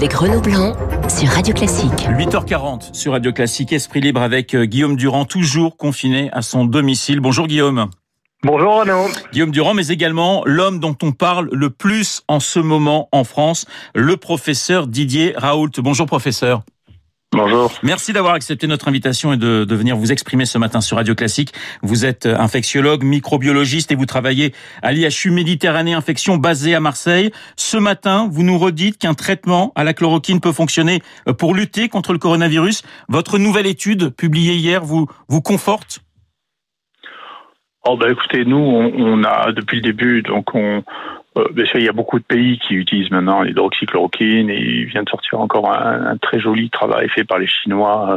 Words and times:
avec 0.00 0.14
Renaud 0.14 0.40
Blanc 0.40 0.74
sur 1.10 1.28
Radio 1.28 1.52
Classique. 1.52 2.08
8h40 2.08 2.94
sur 2.94 3.12
Radio 3.12 3.34
Classique, 3.34 3.70
Esprit 3.74 4.00
Libre 4.00 4.22
avec 4.22 4.54
euh, 4.54 4.64
Guillaume 4.64 4.96
Durand, 4.96 5.26
toujours 5.26 5.76
confiné 5.76 6.30
à 6.32 6.40
son 6.40 6.64
domicile. 6.64 7.20
Bonjour 7.20 7.46
Guillaume. 7.46 7.90
Bonjour 8.42 8.80
Renaud. 8.80 9.08
Guillaume 9.30 9.50
Durand, 9.50 9.74
mais 9.74 9.88
également 9.88 10.42
l'homme 10.46 10.80
dont 10.80 10.96
on 11.02 11.12
parle 11.12 11.50
le 11.52 11.68
plus 11.68 12.22
en 12.28 12.40
ce 12.40 12.58
moment 12.58 13.10
en 13.12 13.24
France, 13.24 13.66
le 13.94 14.16
professeur 14.16 14.86
Didier 14.86 15.34
Raoult. 15.36 15.72
Bonjour 15.76 16.06
professeur. 16.06 16.62
Bonjour. 17.32 17.70
Merci 17.84 18.12
d'avoir 18.12 18.34
accepté 18.34 18.66
notre 18.66 18.88
invitation 18.88 19.32
et 19.32 19.36
de, 19.36 19.64
de, 19.64 19.74
venir 19.76 19.96
vous 19.96 20.10
exprimer 20.10 20.46
ce 20.46 20.58
matin 20.58 20.80
sur 20.80 20.96
Radio 20.96 21.14
Classique. 21.14 21.52
Vous 21.80 22.04
êtes 22.04 22.26
infectiologue, 22.26 23.04
microbiologiste 23.04 23.92
et 23.92 23.94
vous 23.94 24.04
travaillez 24.04 24.52
à 24.82 24.90
l'IHU 24.90 25.30
Méditerranée 25.30 25.94
Infection 25.94 26.38
basé 26.38 26.74
à 26.74 26.80
Marseille. 26.80 27.30
Ce 27.54 27.76
matin, 27.76 28.28
vous 28.28 28.42
nous 28.42 28.58
redites 28.58 28.98
qu'un 28.98 29.14
traitement 29.14 29.72
à 29.76 29.84
la 29.84 29.94
chloroquine 29.94 30.40
peut 30.40 30.50
fonctionner 30.50 31.02
pour 31.38 31.54
lutter 31.54 31.88
contre 31.88 32.12
le 32.12 32.18
coronavirus. 32.18 32.82
Votre 33.08 33.38
nouvelle 33.38 33.66
étude 33.66 34.10
publiée 34.10 34.54
hier 34.54 34.82
vous, 34.84 35.06
vous 35.28 35.40
conforte? 35.40 36.00
Oh 37.86 37.96
bah 37.96 38.10
écoutez, 38.10 38.44
nous 38.44 38.56
on, 38.56 38.92
on 38.96 39.22
a 39.22 39.52
depuis 39.52 39.76
le 39.76 39.82
début 39.82 40.22
donc 40.22 40.54
on 40.54 40.82
euh, 41.36 41.46
bien 41.52 41.64
sûr, 41.64 41.78
il 41.78 41.84
y 41.84 41.88
a 41.88 41.92
beaucoup 41.92 42.18
de 42.18 42.24
pays 42.24 42.58
qui 42.58 42.74
utilisent 42.74 43.10
maintenant 43.10 43.42
l'hydroxychloroquine 43.42 44.50
et 44.50 44.58
il 44.58 44.86
vient 44.86 45.04
de 45.04 45.08
sortir 45.08 45.40
encore 45.40 45.72
un, 45.72 46.16
très 46.16 46.40
joli 46.40 46.70
travail 46.70 47.08
fait 47.08 47.24
par 47.24 47.38
les 47.38 47.46
Chinois 47.46 48.10
euh, 48.10 48.16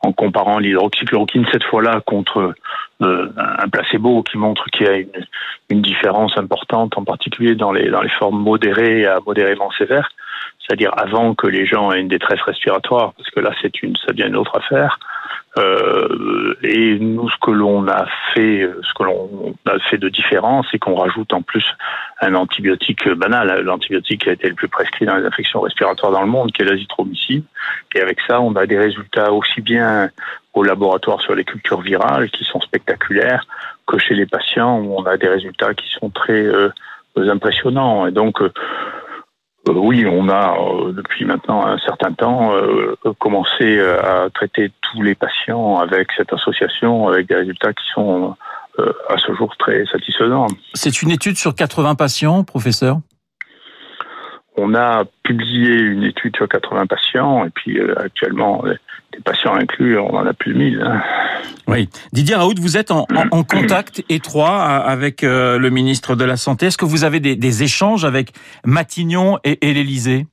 en 0.00 0.12
comparant 0.12 0.58
l'hydroxychloroquine 0.58 1.46
cette 1.50 1.64
fois-là 1.64 2.00
contre 2.06 2.54
euh, 3.02 3.32
un 3.36 3.68
placebo 3.68 4.22
qui 4.22 4.38
montre 4.38 4.66
qu'il 4.66 4.86
y 4.86 4.88
a 4.88 4.96
une, 4.98 5.08
une, 5.70 5.82
différence 5.82 6.36
importante, 6.38 6.96
en 6.96 7.04
particulier 7.04 7.56
dans 7.56 7.72
les, 7.72 7.90
dans 7.90 8.02
les 8.02 8.10
formes 8.10 8.40
modérées 8.40 9.06
à 9.06 9.18
modérément 9.26 9.70
sévères, 9.72 10.10
c'est-à-dire 10.66 10.92
avant 10.96 11.34
que 11.34 11.46
les 11.46 11.66
gens 11.66 11.92
aient 11.92 12.00
une 12.00 12.08
détresse 12.08 12.40
respiratoire, 12.40 13.12
parce 13.14 13.30
que 13.30 13.40
là, 13.40 13.52
c'est 13.60 13.82
une, 13.82 13.96
ça 13.96 14.12
devient 14.12 14.28
une 14.28 14.36
autre 14.36 14.56
affaire. 14.56 14.98
Euh, 15.56 16.56
et 16.62 16.98
nous, 16.98 17.28
ce 17.28 17.36
que 17.40 17.52
l'on 17.52 17.86
a 17.86 18.06
fait, 18.34 18.68
ce 18.82 18.94
que 18.94 19.04
l'on 19.04 19.54
a 19.66 19.78
fait 19.90 19.98
de 19.98 20.08
différent, 20.08 20.64
c'est 20.70 20.78
qu'on 20.78 20.96
rajoute 20.96 21.32
en 21.32 21.42
plus 21.42 21.64
un 22.20 22.34
antibiotique 22.34 23.08
banal, 23.08 23.60
l'antibiotique 23.60 24.22
qui 24.22 24.30
a 24.30 24.32
été 24.32 24.48
le 24.48 24.54
plus 24.54 24.68
prescrit 24.68 25.06
dans 25.06 25.16
les 25.16 25.24
infections 25.24 25.60
respiratoires 25.60 26.10
dans 26.10 26.22
le 26.22 26.26
monde, 26.26 26.50
qui 26.50 26.62
est 26.62 26.64
l'azithromycine. 26.64 27.44
Et 27.94 28.00
avec 28.00 28.18
ça, 28.26 28.40
on 28.40 28.56
a 28.56 28.66
des 28.66 28.78
résultats 28.78 29.32
aussi 29.32 29.60
bien 29.60 30.10
au 30.54 30.62
laboratoire 30.62 31.20
sur 31.20 31.34
les 31.34 31.44
cultures 31.44 31.82
virales 31.82 32.30
qui 32.30 32.44
sont 32.44 32.60
spectaculaires 32.60 33.44
que 33.86 33.98
chez 33.98 34.14
les 34.14 34.26
patients 34.26 34.80
où 34.80 34.96
on 34.96 35.04
a 35.04 35.16
des 35.16 35.28
résultats 35.28 35.74
qui 35.74 35.88
sont 36.00 36.10
très 36.10 36.32
euh, 36.32 36.70
impressionnants. 37.16 38.06
Et 38.06 38.12
donc, 38.12 38.40
euh, 38.40 38.52
oui, 39.72 40.06
on 40.06 40.28
a 40.28 40.56
euh, 40.56 40.92
depuis 40.92 41.24
maintenant 41.24 41.66
un 41.66 41.78
certain 41.78 42.12
temps 42.12 42.54
euh, 42.54 42.96
commencé 43.18 43.80
à 43.80 44.28
traiter 44.34 44.70
tous 44.80 45.02
les 45.02 45.14
patients 45.14 45.78
avec 45.78 46.08
cette 46.16 46.32
association, 46.32 47.08
avec 47.08 47.28
des 47.28 47.36
résultats 47.36 47.72
qui 47.72 47.84
sont 47.94 48.36
euh, 48.78 48.92
à 49.08 49.16
ce 49.18 49.32
jour 49.34 49.54
très 49.56 49.84
satisfaisants. 49.86 50.48
C'est 50.74 51.00
une 51.02 51.10
étude 51.10 51.36
sur 51.36 51.54
80 51.54 51.94
patients, 51.94 52.42
professeur? 52.42 52.98
On 54.56 54.74
a 54.74 55.04
publié 55.22 55.74
une 55.74 56.04
étude 56.04 56.36
sur 56.36 56.48
80 56.48 56.86
patients 56.86 57.44
et 57.44 57.50
puis 57.50 57.78
euh, 57.78 57.94
actuellement, 57.98 58.64
des 59.12 59.20
patients 59.20 59.54
inclus, 59.54 59.98
on 59.98 60.14
en 60.14 60.26
a 60.26 60.32
plus 60.32 60.52
de 60.52 60.58
1000. 60.58 60.80
Hein. 60.80 61.02
Oui. 61.66 61.88
Didier 62.12 62.36
Raoult, 62.36 62.54
vous 62.58 62.76
êtes 62.76 62.90
en, 62.90 63.06
en, 63.14 63.38
en 63.38 63.42
contact 63.42 64.02
étroit 64.08 64.62
avec 64.62 65.24
euh, 65.24 65.58
le 65.58 65.70
ministre 65.70 66.14
de 66.14 66.24
la 66.24 66.36
Santé. 66.36 66.66
Est-ce 66.66 66.78
que 66.78 66.84
vous 66.84 67.04
avez 67.04 67.20
des, 67.20 67.36
des 67.36 67.62
échanges 67.62 68.04
avec 68.04 68.32
Matignon 68.64 69.38
et, 69.44 69.68
et 69.68 69.74
l'Élysée? 69.74 70.26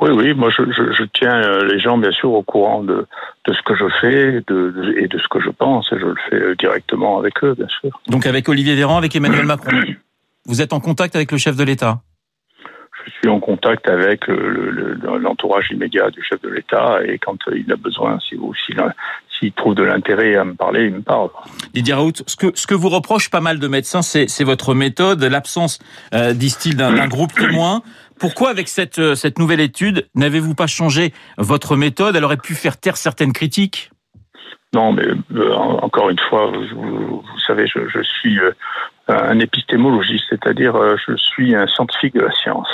Oui, 0.00 0.10
oui, 0.10 0.34
moi 0.34 0.50
je, 0.50 0.64
je, 0.70 0.92
je, 0.92 1.04
tiens 1.04 1.34
euh, 1.34 1.64
les 1.64 1.78
gens 1.78 1.96
bien 1.96 2.10
sûr 2.10 2.32
au 2.32 2.42
courant 2.42 2.82
de, 2.82 3.06
de 3.46 3.52
ce 3.54 3.62
que 3.62 3.74
je 3.74 3.84
fais 4.00 4.32
de, 4.46 4.70
de, 4.70 4.98
et 4.98 5.08
de 5.08 5.18
ce 5.18 5.28
que 5.28 5.40
je 5.40 5.48
pense, 5.48 5.90
et 5.92 5.98
je 5.98 6.04
le 6.04 6.16
fais 6.28 6.54
directement 6.56 7.18
avec 7.18 7.42
eux, 7.42 7.54
bien 7.54 7.68
sûr. 7.80 7.98
Donc 8.08 8.26
avec 8.26 8.48
Olivier 8.48 8.74
Véran, 8.74 8.98
avec 8.98 9.16
Emmanuel 9.16 9.46
Macron 9.46 9.70
Vous 10.44 10.60
êtes 10.60 10.74
en 10.74 10.80
contact 10.80 11.16
avec 11.16 11.32
le 11.32 11.38
chef 11.38 11.56
de 11.56 11.64
l'État? 11.64 12.02
Je 13.04 13.10
suis 13.10 13.28
en 13.28 13.40
contact 13.40 13.88
avec 13.88 14.26
l'entourage 14.28 15.66
le, 15.70 15.74
le, 15.74 15.76
immédiat 15.76 16.10
du 16.10 16.22
chef 16.22 16.40
de 16.42 16.48
l'État 16.48 16.98
et 17.04 17.18
quand 17.18 17.36
il 17.54 17.70
a 17.72 17.76
besoin, 17.76 18.18
s'il 18.20 18.38
si, 18.66 18.74
si, 19.38 19.52
trouve 19.52 19.74
de 19.74 19.82
l'intérêt 19.82 20.36
à 20.36 20.44
me 20.44 20.54
parler, 20.54 20.86
il 20.86 20.94
me 20.94 21.02
parle. 21.02 21.30
Didier 21.72 21.94
Raoult, 21.94 22.12
ce 22.26 22.36
que, 22.36 22.46
ce 22.54 22.66
que 22.66 22.74
vous 22.74 22.88
reproche 22.88 23.30
pas 23.30 23.40
mal 23.40 23.58
de 23.58 23.68
médecins, 23.68 24.02
c'est 24.02 24.44
votre 24.44 24.74
méthode, 24.74 25.22
l'absence, 25.22 25.78
euh, 26.14 26.32
disent-ils, 26.32 26.76
d'un 26.76 27.08
groupe 27.08 27.32
témoin. 27.32 27.82
Pourquoi, 28.18 28.50
avec 28.50 28.68
cette, 28.68 28.98
euh, 28.98 29.14
cette 29.14 29.38
nouvelle 29.38 29.60
étude, 29.60 30.06
n'avez-vous 30.14 30.54
pas 30.54 30.66
changé 30.66 31.12
votre 31.36 31.76
méthode? 31.76 32.14
Elle 32.14 32.24
aurait 32.24 32.36
pu 32.36 32.54
faire 32.54 32.78
taire 32.78 32.96
certaines 32.96 33.32
critiques 33.32 33.90
non, 34.74 34.92
mais 34.92 35.06
euh, 35.36 35.54
encore 35.54 36.10
une 36.10 36.18
fois, 36.18 36.50
vous, 36.50 36.66
vous, 36.74 37.20
vous 37.20 37.40
savez, 37.46 37.66
je, 37.68 37.88
je 37.88 38.02
suis 38.02 38.40
euh, 38.40 38.50
un 39.08 39.38
épistémologiste, 39.38 40.24
c'est-à-dire 40.30 40.76
euh, 40.76 40.96
je 41.06 41.16
suis 41.16 41.54
un 41.54 41.66
scientifique 41.66 42.14
de 42.14 42.22
la 42.22 42.32
science. 42.32 42.68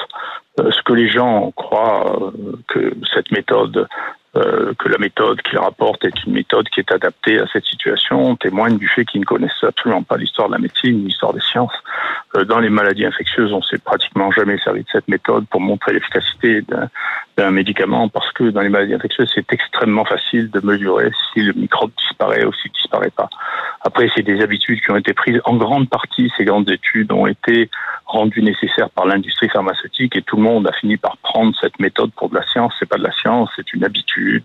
Euh, 0.61 0.71
ce 0.71 0.83
que 0.83 0.93
les 0.93 1.09
gens 1.09 1.51
croient 1.53 2.21
euh, 2.23 2.53
que 2.69 2.93
cette 3.13 3.31
méthode 3.31 3.89
euh, 4.37 4.75
que 4.79 4.89
la 4.89 4.99
méthode 4.99 5.43
qu'il 5.43 5.59
rapporte 5.59 6.05
est 6.05 6.25
une 6.25 6.35
méthode 6.35 6.69
qui 6.69 6.79
est 6.79 6.93
adaptée 6.93 7.41
à 7.41 7.47
cette 7.53 7.65
situation 7.65 8.37
témoigne 8.37 8.79
du 8.79 8.87
fait 8.87 9.05
qu'ils 9.05 9.23
ne 9.23 9.27
connaissent 9.27 9.65
absolument 9.65 10.05
pas 10.05 10.17
l'histoire 10.17 10.47
de 10.47 10.53
la 10.53 10.61
médecine, 10.61 11.05
l'histoire 11.05 11.33
des 11.33 11.41
sciences. 11.41 11.75
Euh, 12.37 12.45
dans 12.45 12.61
les 12.61 12.71
maladies 12.71 13.05
infectieuses, 13.05 13.53
on 13.53 13.61
s'est 13.61 13.79
pratiquement 13.79 14.31
jamais 14.31 14.57
servi 14.59 14.83
de 14.83 14.89
cette 14.93 15.09
méthode 15.09 15.49
pour 15.49 15.61
montrer 15.61 15.95
l'efficacité 15.95 16.63
d'un 17.37 17.51
médicament 17.51 18.09
parce 18.09 18.31
que 18.31 18.45
dans 18.51 18.61
les 18.61 18.69
maladies 18.69 18.95
infectieuses, 18.95 19.33
c'est 19.35 19.53
extrêmement 19.53 20.05
facile 20.05 20.49
de 20.49 20.61
mesurer 20.65 21.11
si 21.33 21.43
le 21.43 21.53
microbe 21.53 21.91
disparaît 21.99 22.45
ou 22.45 22.53
s'il 22.53 22.71
disparaît 22.71 23.11
pas. 23.11 23.29
Après, 23.81 24.09
c'est 24.15 24.23
des 24.23 24.43
habitudes 24.43 24.81
qui 24.81 24.93
ont 24.93 24.97
été 24.97 25.13
prises 25.13 25.41
en 25.45 25.57
grande 25.57 25.89
partie. 25.89 26.31
Ces 26.37 26.45
grandes 26.45 26.71
études 26.71 27.11
ont 27.11 27.27
été 27.27 27.69
rendues 28.07 28.43
nécessaires 28.43 28.91
par 28.91 29.07
l'industrie 29.07 29.49
pharmaceutique 29.49 30.17
et 30.17 30.23
tout 30.23 30.37
le 30.37 30.43
monde 30.43 30.69
a 30.69 30.73
fini 30.73 30.97
par 30.97 31.17
prendre 31.31 31.55
cette 31.61 31.79
méthode 31.79 32.11
pour 32.17 32.29
de 32.29 32.35
la 32.35 32.47
science. 32.53 32.73
C'est 32.79 32.89
pas 32.89 32.99
de 32.99 33.05
la 33.05 33.13
science, 33.13 33.49
c'est 33.55 33.73
une 33.73 33.85
habitude, 33.85 34.43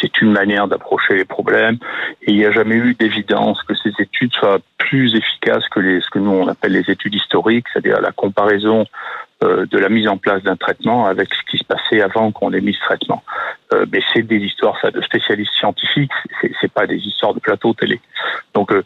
c'est 0.00 0.20
une 0.20 0.32
manière 0.32 0.66
d'approcher 0.66 1.14
les 1.14 1.24
problèmes. 1.24 1.78
Et 2.22 2.32
il 2.32 2.36
n'y 2.36 2.44
a 2.44 2.50
jamais 2.50 2.74
eu 2.74 2.94
d'évidence 2.94 3.62
que 3.62 3.74
ces 3.74 3.92
études 3.98 4.32
soient 4.34 4.58
plus 4.78 5.14
efficaces 5.14 5.68
que 5.68 5.80
les, 5.80 6.00
ce 6.00 6.10
que 6.10 6.18
nous 6.18 6.32
on 6.32 6.48
appelle 6.48 6.72
les 6.72 6.90
études 6.90 7.14
historiques, 7.14 7.66
c'est-à-dire 7.72 8.00
la 8.00 8.12
comparaison 8.12 8.84
euh, 9.44 9.66
de 9.66 9.78
la 9.78 9.88
mise 9.88 10.08
en 10.08 10.16
place 10.16 10.42
d'un 10.42 10.56
traitement 10.56 11.06
avec 11.06 11.28
ce 11.34 11.42
qui 11.50 11.58
se 11.58 11.64
passait 11.64 12.00
avant 12.00 12.32
qu'on 12.32 12.52
ait 12.52 12.60
mis 12.60 12.74
ce 12.74 12.80
traitement. 12.80 13.22
Euh, 13.72 13.86
mais 13.92 14.00
c'est 14.12 14.22
des 14.22 14.38
histoires 14.38 14.76
ça 14.82 14.90
de 14.90 15.00
spécialistes 15.02 15.54
scientifiques, 15.54 16.12
c'est 16.60 16.72
pas 16.72 16.86
des 16.86 16.98
histoires 17.10 17.34
de 17.34 17.40
plateau 17.40 17.74
télé. 17.74 18.00
Donc 18.54 18.72
euh, 18.72 18.82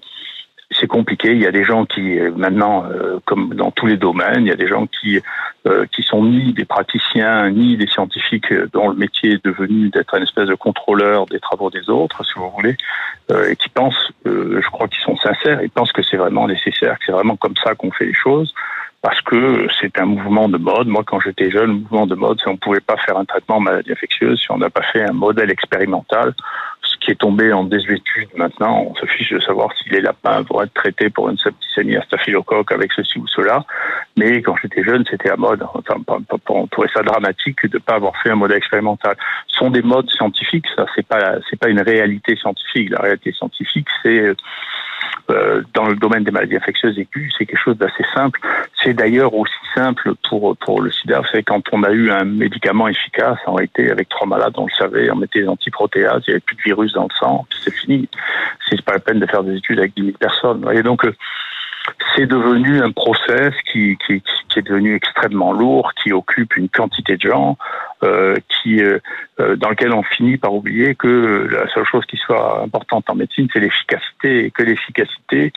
c'est 0.78 0.86
compliqué. 0.86 1.32
Il 1.32 1.42
y 1.42 1.46
a 1.46 1.52
des 1.52 1.64
gens 1.64 1.84
qui, 1.84 2.18
maintenant, 2.36 2.84
euh, 2.84 3.18
comme 3.24 3.54
dans 3.54 3.70
tous 3.70 3.86
les 3.86 3.96
domaines, 3.96 4.42
il 4.42 4.48
y 4.48 4.52
a 4.52 4.56
des 4.56 4.68
gens 4.68 4.86
qui 4.86 5.20
euh, 5.66 5.86
qui 5.92 6.02
sont 6.02 6.24
ni 6.24 6.52
des 6.52 6.64
praticiens 6.64 7.50
ni 7.50 7.76
des 7.76 7.86
scientifiques 7.86 8.52
dont 8.72 8.88
le 8.88 8.96
métier 8.96 9.32
est 9.32 9.44
devenu 9.44 9.90
d'être 9.90 10.14
une 10.14 10.22
espèce 10.22 10.48
de 10.48 10.54
contrôleur 10.54 11.26
des 11.26 11.40
travaux 11.40 11.70
des 11.70 11.90
autres, 11.90 12.24
si 12.24 12.32
vous 12.36 12.50
voulez, 12.50 12.76
euh, 13.30 13.50
et 13.50 13.56
qui 13.56 13.68
pensent, 13.68 14.12
je 14.24 14.70
crois 14.70 14.88
qu'ils 14.88 15.02
sont 15.02 15.16
sincères, 15.16 15.60
ils 15.62 15.70
pensent 15.70 15.92
que 15.92 16.02
c'est 16.02 16.16
vraiment 16.16 16.46
nécessaire, 16.46 16.98
que 16.98 17.04
c'est 17.06 17.12
vraiment 17.12 17.36
comme 17.36 17.56
ça 17.62 17.74
qu'on 17.74 17.90
fait 17.90 18.06
les 18.06 18.14
choses 18.14 18.54
parce 19.00 19.20
que 19.22 19.68
c'est 19.80 19.98
un 19.98 20.06
mouvement 20.06 20.48
de 20.48 20.58
mode. 20.58 20.88
Moi, 20.88 21.04
quand 21.06 21.20
j'étais 21.20 21.50
jeune, 21.50 21.66
le 21.66 21.72
mouvement 21.74 22.06
de 22.06 22.16
mode, 22.16 22.38
c'est 22.42 22.48
on 22.48 22.54
ne 22.54 22.58
pouvait 22.58 22.80
pas 22.80 22.96
faire 22.96 23.16
un 23.16 23.24
traitement 23.24 23.60
maladie 23.60 23.92
infectieuse 23.92 24.40
si 24.40 24.50
on 24.50 24.58
n'a 24.58 24.70
pas 24.70 24.82
fait 24.82 25.02
un 25.02 25.12
modèle 25.12 25.50
expérimental, 25.50 26.34
ce 26.82 26.96
qui 26.96 27.12
est 27.12 27.20
tombé 27.20 27.52
en 27.52 27.62
désuétude 27.62 28.28
maintenant. 28.34 28.86
On 28.90 28.94
se 28.96 29.06
fiche 29.06 29.30
de 29.32 29.38
savoir 29.38 29.70
si 29.76 29.88
les 29.90 30.00
lapins 30.00 30.42
vont 30.42 30.62
être 30.62 30.74
traités 30.74 31.10
pour 31.10 31.28
une 31.28 31.38
septicémie 31.38 31.96
à 31.96 32.02
staphylocoque 32.02 32.72
avec 32.72 32.92
ceci 32.92 33.20
ou 33.20 33.28
cela. 33.28 33.64
Mais 34.16 34.42
quand 34.42 34.56
j'étais 34.60 34.82
jeune, 34.82 35.04
c'était 35.08 35.30
à 35.30 35.36
mode. 35.36 35.64
On 36.48 36.66
trouvait 36.66 36.90
ça 36.92 37.02
dramatique 37.02 37.66
de 37.68 37.76
ne 37.76 37.82
pas 37.82 37.94
avoir 37.94 38.16
fait 38.20 38.30
un 38.30 38.36
modèle 38.36 38.56
expérimental. 38.56 39.16
Ce 39.46 39.58
sont 39.58 39.70
des 39.70 39.82
modes 39.82 40.10
scientifiques, 40.10 40.66
ça, 40.74 40.86
c'est 40.96 41.06
pas, 41.06 41.36
c'est 41.48 41.58
pas 41.58 41.68
une 41.68 41.80
réalité 41.80 42.34
scientifique. 42.34 42.90
La 42.90 43.00
réalité 43.00 43.32
scientifique, 43.32 43.86
c'est 44.02 44.34
euh, 45.30 45.62
dans 45.74 45.86
le 45.86 45.96
domaine 45.96 46.24
des 46.24 46.30
maladies 46.30 46.56
infectieuses 46.56 46.98
aiguës, 46.98 47.32
c'est 47.36 47.46
quelque 47.46 47.62
chose 47.62 47.76
d'assez 47.76 48.04
simple. 48.14 48.40
C'est 48.82 48.94
d'ailleurs 48.94 49.34
aussi 49.34 49.52
simple 49.74 50.12
pour 50.28 50.56
pour 50.56 50.80
le 50.80 50.90
SIDA. 50.90 51.22
C'est 51.32 51.42
quand 51.42 51.62
on 51.72 51.82
a 51.82 51.90
eu 51.90 52.10
un 52.10 52.24
médicament 52.24 52.88
efficace, 52.88 53.38
en 53.46 53.54
réalité, 53.54 53.90
avec 53.90 54.08
trois 54.08 54.26
malades, 54.26 54.54
on 54.56 54.66
le 54.66 54.72
savait, 54.72 55.10
on 55.10 55.16
mettait 55.16 55.42
des 55.42 55.48
antiprotéases, 55.48 56.22
il 56.26 56.30
n'y 56.30 56.34
avait 56.34 56.40
plus 56.40 56.56
de 56.56 56.62
virus 56.62 56.92
dans 56.92 57.04
le 57.04 57.14
sang, 57.18 57.46
c'est 57.62 57.74
fini. 57.74 58.08
C'est 58.68 58.80
pas 58.82 58.92
la 58.92 59.00
peine 59.00 59.20
de 59.20 59.26
faire 59.26 59.44
des 59.44 59.56
études 59.56 59.78
avec 59.78 59.94
10 59.94 60.02
000 60.02 60.16
personnes. 60.18 60.66
Et 60.72 60.82
donc, 60.82 61.04
euh, 61.04 61.14
c'est 62.18 62.26
devenu 62.26 62.82
un 62.82 62.90
process 62.90 63.54
qui, 63.70 63.96
qui, 64.04 64.20
qui, 64.48 64.58
est 64.58 64.62
devenu 64.62 64.96
extrêmement 64.96 65.52
lourd, 65.52 65.92
qui 66.02 66.12
occupe 66.12 66.56
une 66.56 66.68
quantité 66.68 67.16
de 67.16 67.30
gens, 67.30 67.56
euh, 68.02 68.34
qui, 68.48 68.82
euh, 68.82 68.98
euh, 69.40 69.54
dans 69.54 69.70
lequel 69.70 69.92
on 69.92 70.02
finit 70.02 70.36
par 70.36 70.52
oublier 70.52 70.96
que 70.96 71.48
la 71.50 71.72
seule 71.72 71.84
chose 71.84 72.04
qui 72.06 72.16
soit 72.16 72.62
importante 72.62 73.08
en 73.08 73.14
médecine, 73.14 73.46
c'est 73.52 73.60
l'efficacité, 73.60 74.46
et 74.46 74.50
que 74.50 74.64
l'efficacité, 74.64 75.52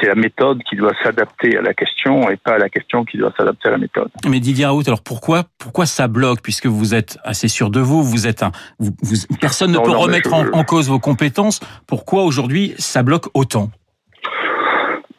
c'est 0.00 0.06
la 0.06 0.14
méthode 0.14 0.62
qui 0.62 0.76
doit 0.76 0.94
s'adapter 1.02 1.58
à 1.58 1.62
la 1.62 1.74
question 1.74 2.30
et 2.30 2.36
pas 2.36 2.56
la 2.56 2.70
question 2.70 3.04
qui 3.04 3.18
doit 3.18 3.32
s'adapter 3.36 3.68
à 3.68 3.72
la 3.72 3.78
méthode. 3.78 4.08
Mais 4.26 4.40
Didier 4.40 4.64
Raoult, 4.64 4.84
alors 4.86 5.02
pourquoi, 5.02 5.44
pourquoi 5.58 5.84
ça 5.84 6.08
bloque 6.08 6.40
puisque 6.42 6.66
vous 6.66 6.94
êtes 6.94 7.18
assez 7.22 7.48
sûr 7.48 7.68
de 7.68 7.80
vous, 7.80 8.02
vous 8.02 8.26
êtes 8.26 8.42
un, 8.42 8.52
vous, 8.78 8.92
personne 9.40 9.72
ne 9.72 9.78
peut 9.78 9.90
remettre 9.90 10.32
en, 10.32 10.46
en 10.52 10.64
cause 10.64 10.88
vos 10.88 11.00
compétences. 11.00 11.60
Pourquoi 11.86 12.22
aujourd'hui 12.22 12.74
ça 12.78 13.02
bloque 13.02 13.26
autant? 13.34 13.70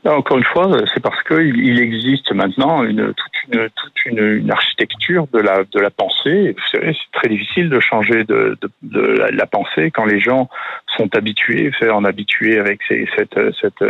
Encore 0.05 0.37
une 0.37 0.43
fois, 0.43 0.69
c'est 0.93 1.01
parce 1.01 1.21
qu'il 1.23 1.57
il 1.57 1.81
existe 1.81 2.31
maintenant 2.33 2.83
une, 2.83 3.13
toute, 3.13 3.33
une, 3.53 3.69
toute 3.69 4.05
une, 4.05 4.19
une, 4.19 4.51
architecture 4.51 5.27
de 5.33 5.39
la, 5.39 5.63
de 5.63 5.79
la 5.79 5.89
pensée. 5.89 6.55
Vous 6.57 6.67
savez, 6.71 6.93
c'est 6.93 7.19
très 7.19 7.29
difficile 7.29 7.69
de 7.69 7.79
changer 7.79 8.23
de, 8.25 8.57
de, 8.61 8.69
de 8.83 9.01
la, 9.31 9.45
pensée 9.45 9.91
quand 9.91 10.05
les 10.05 10.19
gens 10.19 10.49
sont 10.97 11.15
habitués, 11.15 11.71
en 11.89 12.03
habitués 12.03 12.59
avec 12.59 12.81
ces, 12.87 13.07
cette, 13.15 13.39
cette 13.61 13.83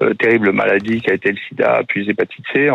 euh, 0.00 0.14
terrible 0.14 0.52
maladie 0.52 1.00
qui 1.00 1.10
a 1.10 1.14
été 1.14 1.32
le 1.32 1.38
sida, 1.48 1.82
puis 1.88 2.04
l'hépatite 2.04 2.44
C, 2.54 2.70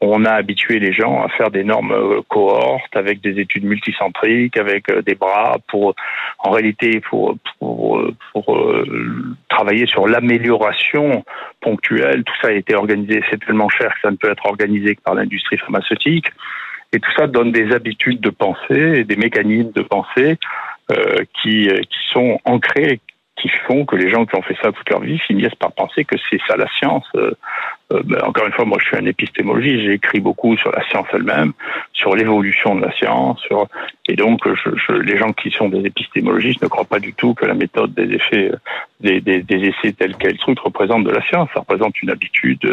on, 0.00 0.24
a 0.24 0.30
habitué 0.30 0.78
les 0.78 0.92
gens 0.92 1.22
à 1.22 1.28
faire 1.28 1.50
d'énormes 1.50 1.92
euh, 1.92 2.22
cohortes 2.28 2.96
avec 2.96 3.20
des 3.20 3.38
études 3.38 3.64
multicentriques, 3.64 4.56
avec 4.56 4.90
euh, 4.90 5.02
des 5.02 5.14
bras 5.14 5.58
pour, 5.68 5.94
en 6.38 6.50
réalité, 6.50 7.00
pour, 7.00 7.36
pour, 7.58 8.02
pour 8.32 8.58
travailler 9.50 9.86
sur 9.86 10.06
l'amélioration 10.08 11.24
ponctuelle. 11.60 12.24
Tout 12.24 12.34
ça 12.40 12.48
a 12.48 12.52
été 12.52 12.74
organisé, 12.74 13.22
c'est 13.30 13.44
tellement 13.44 13.68
cher 13.68 13.92
que 13.92 14.00
ça 14.00 14.10
ne 14.10 14.16
peut 14.16 14.30
être 14.30 14.46
organisé 14.46 14.96
que 14.96 15.02
par 15.02 15.14
l'industrie 15.14 15.58
pharmaceutique. 15.58 16.26
Et 16.94 17.00
tout 17.00 17.10
ça 17.16 17.26
donne 17.26 17.52
des 17.52 17.72
habitudes 17.72 18.20
de 18.20 18.30
pensée 18.30 19.00
et 19.00 19.04
des 19.04 19.16
mécanismes 19.16 19.72
de 19.72 19.82
pensée 19.82 20.38
euh, 20.90 21.24
qui, 21.42 21.68
qui 21.68 21.98
sont 22.12 22.38
ancrés, 22.44 23.00
qui 23.42 23.48
font 23.66 23.84
que 23.84 23.96
les 23.96 24.08
gens 24.08 24.24
qui 24.24 24.36
ont 24.36 24.42
fait 24.42 24.56
ça 24.62 24.70
toute 24.70 24.88
leur 24.88 25.00
vie 25.00 25.18
finissent 25.18 25.54
par 25.56 25.72
penser 25.72 26.04
que 26.04 26.14
c'est 26.30 26.40
ça 26.46 26.56
la 26.56 26.68
science. 26.78 27.04
Euh, 27.16 27.32
euh, 27.92 28.00
ben, 28.04 28.22
encore 28.22 28.46
une 28.46 28.52
fois, 28.52 28.64
moi 28.64 28.78
je 28.80 28.86
suis 28.86 28.96
un 28.96 29.06
épistémologiste, 29.06 29.80
j'ai 29.80 29.94
écrit 29.94 30.20
beaucoup 30.20 30.56
sur 30.56 30.70
la 30.70 30.82
science 30.88 31.06
elle-même, 31.12 31.52
sur 32.02 32.14
l'évolution 32.16 32.74
de 32.74 32.82
la 32.86 32.92
science, 32.98 33.40
sur... 33.46 33.68
et 34.08 34.16
donc 34.16 34.40
je, 34.60 34.92
les 35.10 35.16
gens 35.16 35.32
qui 35.32 35.50
sont 35.58 35.68
des 35.68 35.82
épistémologistes 35.90 36.62
ne 36.62 36.68
croient 36.68 36.92
pas 36.96 36.98
du 36.98 37.12
tout 37.14 37.32
que 37.32 37.46
la 37.46 37.54
méthode 37.54 37.94
des 37.94 38.08
effets, 38.18 38.50
des, 39.00 39.20
des, 39.20 39.42
des 39.42 39.60
essais 39.68 39.92
tels 39.92 40.16
quels 40.16 40.36
trucs 40.36 40.58
représente 40.58 41.04
de 41.04 41.10
la 41.10 41.22
science. 41.28 41.48
Ça 41.54 41.60
représente 41.60 41.94
une 42.02 42.10
habitude, 42.10 42.64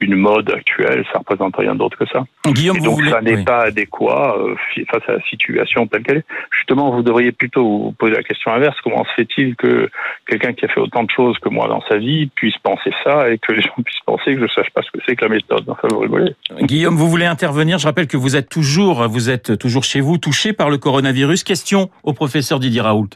une 0.00 0.16
mode 0.16 0.50
actuelle, 0.50 1.04
ça 1.12 1.18
représente 1.20 1.56
rien 1.56 1.74
d'autre 1.74 1.96
que 1.96 2.06
ça. 2.06 2.24
Guillaume, 2.46 2.76
et 2.76 2.80
donc 2.80 3.00
vous 3.00 3.10
ça 3.10 3.22
n'est 3.22 3.42
pas 3.44 3.62
adéquat 3.70 4.36
euh, 4.38 4.54
face 4.90 5.08
à 5.08 5.12
la 5.12 5.22
situation 5.22 5.86
telle 5.86 6.02
qu'elle 6.02 6.18
est. 6.18 6.26
Justement, 6.50 6.90
vous 6.90 7.02
devriez 7.02 7.32
plutôt 7.32 7.64
vous 7.64 7.92
poser 7.92 8.14
la 8.14 8.22
question 8.22 8.52
inverse. 8.52 8.76
Comment 8.84 9.04
se 9.04 9.14
fait-il 9.16 9.56
que 9.56 9.88
quelqu'un 10.28 10.52
qui 10.52 10.66
a 10.66 10.68
fait 10.68 10.80
autant 10.80 11.04
de 11.04 11.10
choses 11.10 11.38
que 11.38 11.48
moi 11.48 11.66
dans 11.68 11.82
sa 11.88 11.96
vie 11.96 12.26
puisse 12.26 12.58
penser 12.58 12.90
ça 13.04 13.30
et 13.30 13.38
que 13.38 13.52
les 13.52 13.62
gens 13.62 13.74
puissent 13.84 14.04
penser 14.04 14.34
que 14.34 14.46
je 14.46 14.52
sache 14.52 14.70
pas 14.70 14.82
ce 14.82 14.90
que 14.90 14.98
c'est 15.06 15.16
que 15.16 15.24
la 15.24 15.30
méthode? 15.30 15.64
Enfin, 15.66 15.88
vous 15.90 16.00
rigolez. 16.00 16.34
Guillaume, 16.60 16.96
vous 16.96 17.08
voulez 17.08 17.26
intervenir? 17.26 17.78
Je 17.78 17.86
rappelle 17.86 18.06
que 18.06 18.18
vous 18.18 18.36
êtes 18.36 18.48
toujours, 18.48 18.65
vous 18.74 19.30
êtes 19.30 19.58
toujours 19.58 19.84
chez 19.84 20.00
vous, 20.00 20.18
touché 20.18 20.52
par 20.52 20.70
le 20.70 20.78
coronavirus. 20.78 21.44
Question 21.44 21.90
au 22.02 22.12
professeur 22.12 22.58
Didier 22.58 22.80
Raoult. 22.80 23.08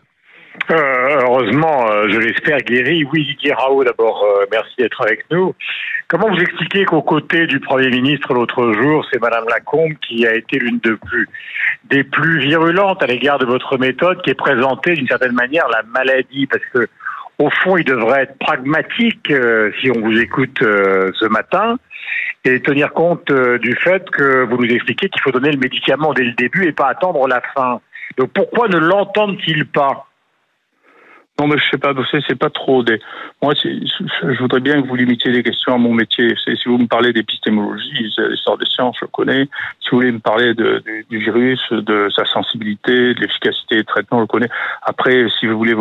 Euh, 0.70 1.20
heureusement, 1.22 1.90
euh, 1.90 2.08
je 2.10 2.18
l'espère, 2.18 2.58
guéri. 2.58 3.04
Oui, 3.12 3.24
Didier 3.24 3.52
Raoult, 3.52 3.84
d'abord, 3.84 4.24
euh, 4.24 4.44
merci 4.50 4.74
d'être 4.78 5.02
avec 5.02 5.24
nous. 5.30 5.54
Comment 6.08 6.28
vous 6.28 6.40
expliquez 6.40 6.84
qu'aux 6.84 7.02
côtés 7.02 7.46
du 7.46 7.60
Premier 7.60 7.88
ministre 7.88 8.34
l'autre 8.34 8.72
jour, 8.72 9.06
c'est 9.10 9.20
Madame 9.20 9.44
Lacombe 9.48 9.94
qui 10.06 10.26
a 10.26 10.34
été 10.34 10.58
l'une 10.58 10.80
des 11.84 12.04
plus 12.04 12.40
virulentes 12.40 13.02
à 13.02 13.06
l'égard 13.06 13.38
de 13.38 13.46
votre 13.46 13.78
méthode, 13.78 14.20
qui 14.22 14.30
est 14.30 14.34
présentée 14.34 14.94
d'une 14.94 15.06
certaine 15.06 15.32
manière 15.32 15.68
la 15.68 15.82
maladie, 15.82 16.46
parce 16.46 16.64
que 16.72 16.88
au 17.38 17.48
fond, 17.62 17.76
il 17.76 17.84
devrait 17.84 18.24
être 18.24 18.38
pragmatique 18.38 19.32
si 19.80 19.90
on 19.90 20.00
vous 20.00 20.20
écoute 20.20 20.58
ce 20.60 21.26
matin 21.28 21.76
et 22.44 22.60
tenir 22.60 22.92
compte 22.92 23.30
euh, 23.30 23.58
du 23.58 23.74
fait 23.74 24.08
que 24.10 24.44
vous 24.44 24.56
nous 24.56 24.70
expliquez 24.70 25.08
qu'il 25.08 25.20
faut 25.20 25.30
donner 25.30 25.52
le 25.52 25.58
médicament 25.58 26.12
dès 26.14 26.24
le 26.24 26.32
début 26.32 26.66
et 26.66 26.72
pas 26.72 26.88
attendre 26.88 27.26
la 27.28 27.42
fin. 27.54 27.80
Donc 28.16 28.30
pourquoi 28.32 28.68
ne 28.68 28.78
l'entendent-ils 28.78 29.66
pas? 29.66 30.06
Non, 31.40 31.46
mais 31.46 31.56
je 31.56 31.70
sais 31.70 31.78
pas, 31.78 31.94
c'est 32.28 32.38
pas 32.38 32.50
trop 32.50 32.82
des. 32.82 33.00
Moi, 33.42 33.54
je 33.54 34.38
voudrais 34.40 34.60
bien 34.60 34.82
que 34.82 34.86
vous 34.86 34.94
limitiez 34.94 35.30
les 35.30 35.42
questions 35.42 35.72
à 35.72 35.78
mon 35.78 35.94
métier. 35.94 36.34
Si 36.44 36.68
vous 36.68 36.76
me 36.76 36.86
parlez 36.86 37.14
d'épistémologie, 37.14 38.12
l'histoire 38.28 38.58
des 38.58 38.66
sciences, 38.66 38.96
je 39.00 39.06
connais. 39.06 39.48
Si 39.80 39.88
vous 39.90 39.98
voulez 39.98 40.12
me 40.12 40.18
parler 40.18 40.52
du, 40.52 41.18
virus, 41.18 41.60
de 41.72 42.10
sa 42.14 42.26
sensibilité, 42.26 43.14
de 43.14 43.20
l'efficacité 43.20 43.76
des 43.76 43.84
traitements, 43.84 44.18
je 44.18 44.24
le 44.24 44.26
connais. 44.26 44.50
Après, 44.82 45.28
si 45.38 45.46
vous 45.46 45.56
voulez 45.56 45.74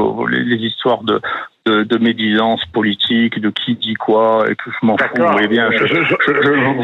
les 0.44 0.66
histoires 0.66 1.04
de, 1.04 1.20
de, 1.66 1.84
de 1.84 1.98
médisance 1.98 2.64
politique, 2.66 3.40
de 3.40 3.50
qui 3.50 3.76
dit 3.76 3.94
quoi, 3.94 4.46
et 4.50 4.56
que 4.56 4.70
je 4.70 4.86
m'en 4.86 4.98
fous. 4.98 5.06
Vous 5.16 5.32
voyez 5.32 5.48
bien, 5.48 5.70
je, 5.72 5.86
je, 5.86 6.16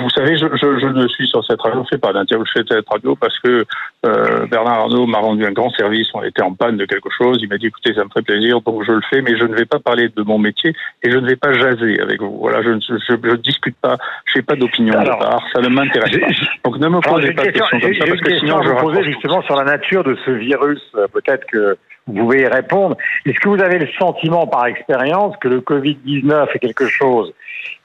vous 0.01 0.09
savez, 0.09 0.37
je, 0.37 0.87
ne 0.87 1.07
suis 1.07 1.27
sur 1.27 1.43
cette 1.45 1.61
radio, 1.61 1.83
je 1.83 1.95
fais 1.95 1.97
pas 1.97 2.13
d'interview, 2.13 2.45
je 2.45 2.59
fais 2.59 2.65
cette 2.69 2.87
radio 2.89 3.15
parce 3.15 3.37
que 3.39 3.65
euh, 4.05 4.45
Bernard 4.47 4.81
Arnault 4.81 5.07
m'a 5.07 5.19
rendu 5.19 5.45
un 5.45 5.51
grand 5.51 5.69
service. 5.71 6.07
On 6.13 6.23
était 6.23 6.41
en 6.41 6.53
panne 6.53 6.77
de 6.77 6.85
quelque 6.85 7.09
chose. 7.09 7.39
Il 7.41 7.49
m'a 7.49 7.57
dit, 7.57 7.67
écoutez, 7.67 7.93
ça 7.93 8.03
me 8.03 8.09
ferait 8.09 8.21
plaisir, 8.21 8.61
donc 8.61 8.83
je 8.85 8.91
le 8.91 9.01
fais, 9.09 9.21
mais 9.21 9.37
je 9.37 9.45
ne 9.45 9.55
vais 9.55 9.65
pas 9.65 9.79
parler 9.79 10.09
de 10.15 10.23
mon 10.23 10.37
métier 10.37 10.75
et 11.03 11.11
je 11.11 11.17
ne 11.17 11.27
vais 11.27 11.35
pas 11.35 11.53
jaser 11.53 11.99
avec 12.01 12.21
vous. 12.21 12.37
Voilà, 12.39 12.61
je 12.61 12.69
ne 12.69 13.35
discute 13.37 13.77
pas, 13.81 13.97
je 14.25 14.37
n'ai 14.37 14.43
pas 14.43 14.55
d'opinion 14.55 15.01
de 15.01 15.07
part, 15.07 15.43
ça 15.53 15.61
ne 15.61 15.69
m'intéresse 15.69 16.17
pas. 16.17 16.69
Donc 16.69 16.79
ne 16.79 16.87
me 16.87 16.99
posez 16.99 17.31
pas 17.33 17.45
de 17.45 17.51
questions 17.51 17.79
comme 17.79 17.93
ça, 17.93 18.05
parce 18.05 18.21
que 18.21 18.39
sinon 18.39 18.61
je 18.61 18.71
posais 18.71 19.03
justement 19.03 19.41
sur 19.43 19.55
la 19.55 19.63
nature 19.63 20.03
de 20.03 20.17
ce 20.25 20.31
virus. 20.31 20.81
Peut-être 21.13 21.45
que 21.47 21.77
vous 22.07 22.13
pouvez 22.13 22.41
y 22.41 22.47
répondre. 22.47 22.97
Est-ce 23.25 23.39
que 23.39 23.49
vous 23.49 23.61
avez 23.61 23.79
le 23.79 23.87
sentiment 23.99 24.45
par 24.47 24.67
expérience 24.67 25.35
que 25.37 25.47
le 25.47 25.61
Covid-19 25.61 26.47
est 26.53 26.59
quelque 26.59 26.87
chose 26.87 27.33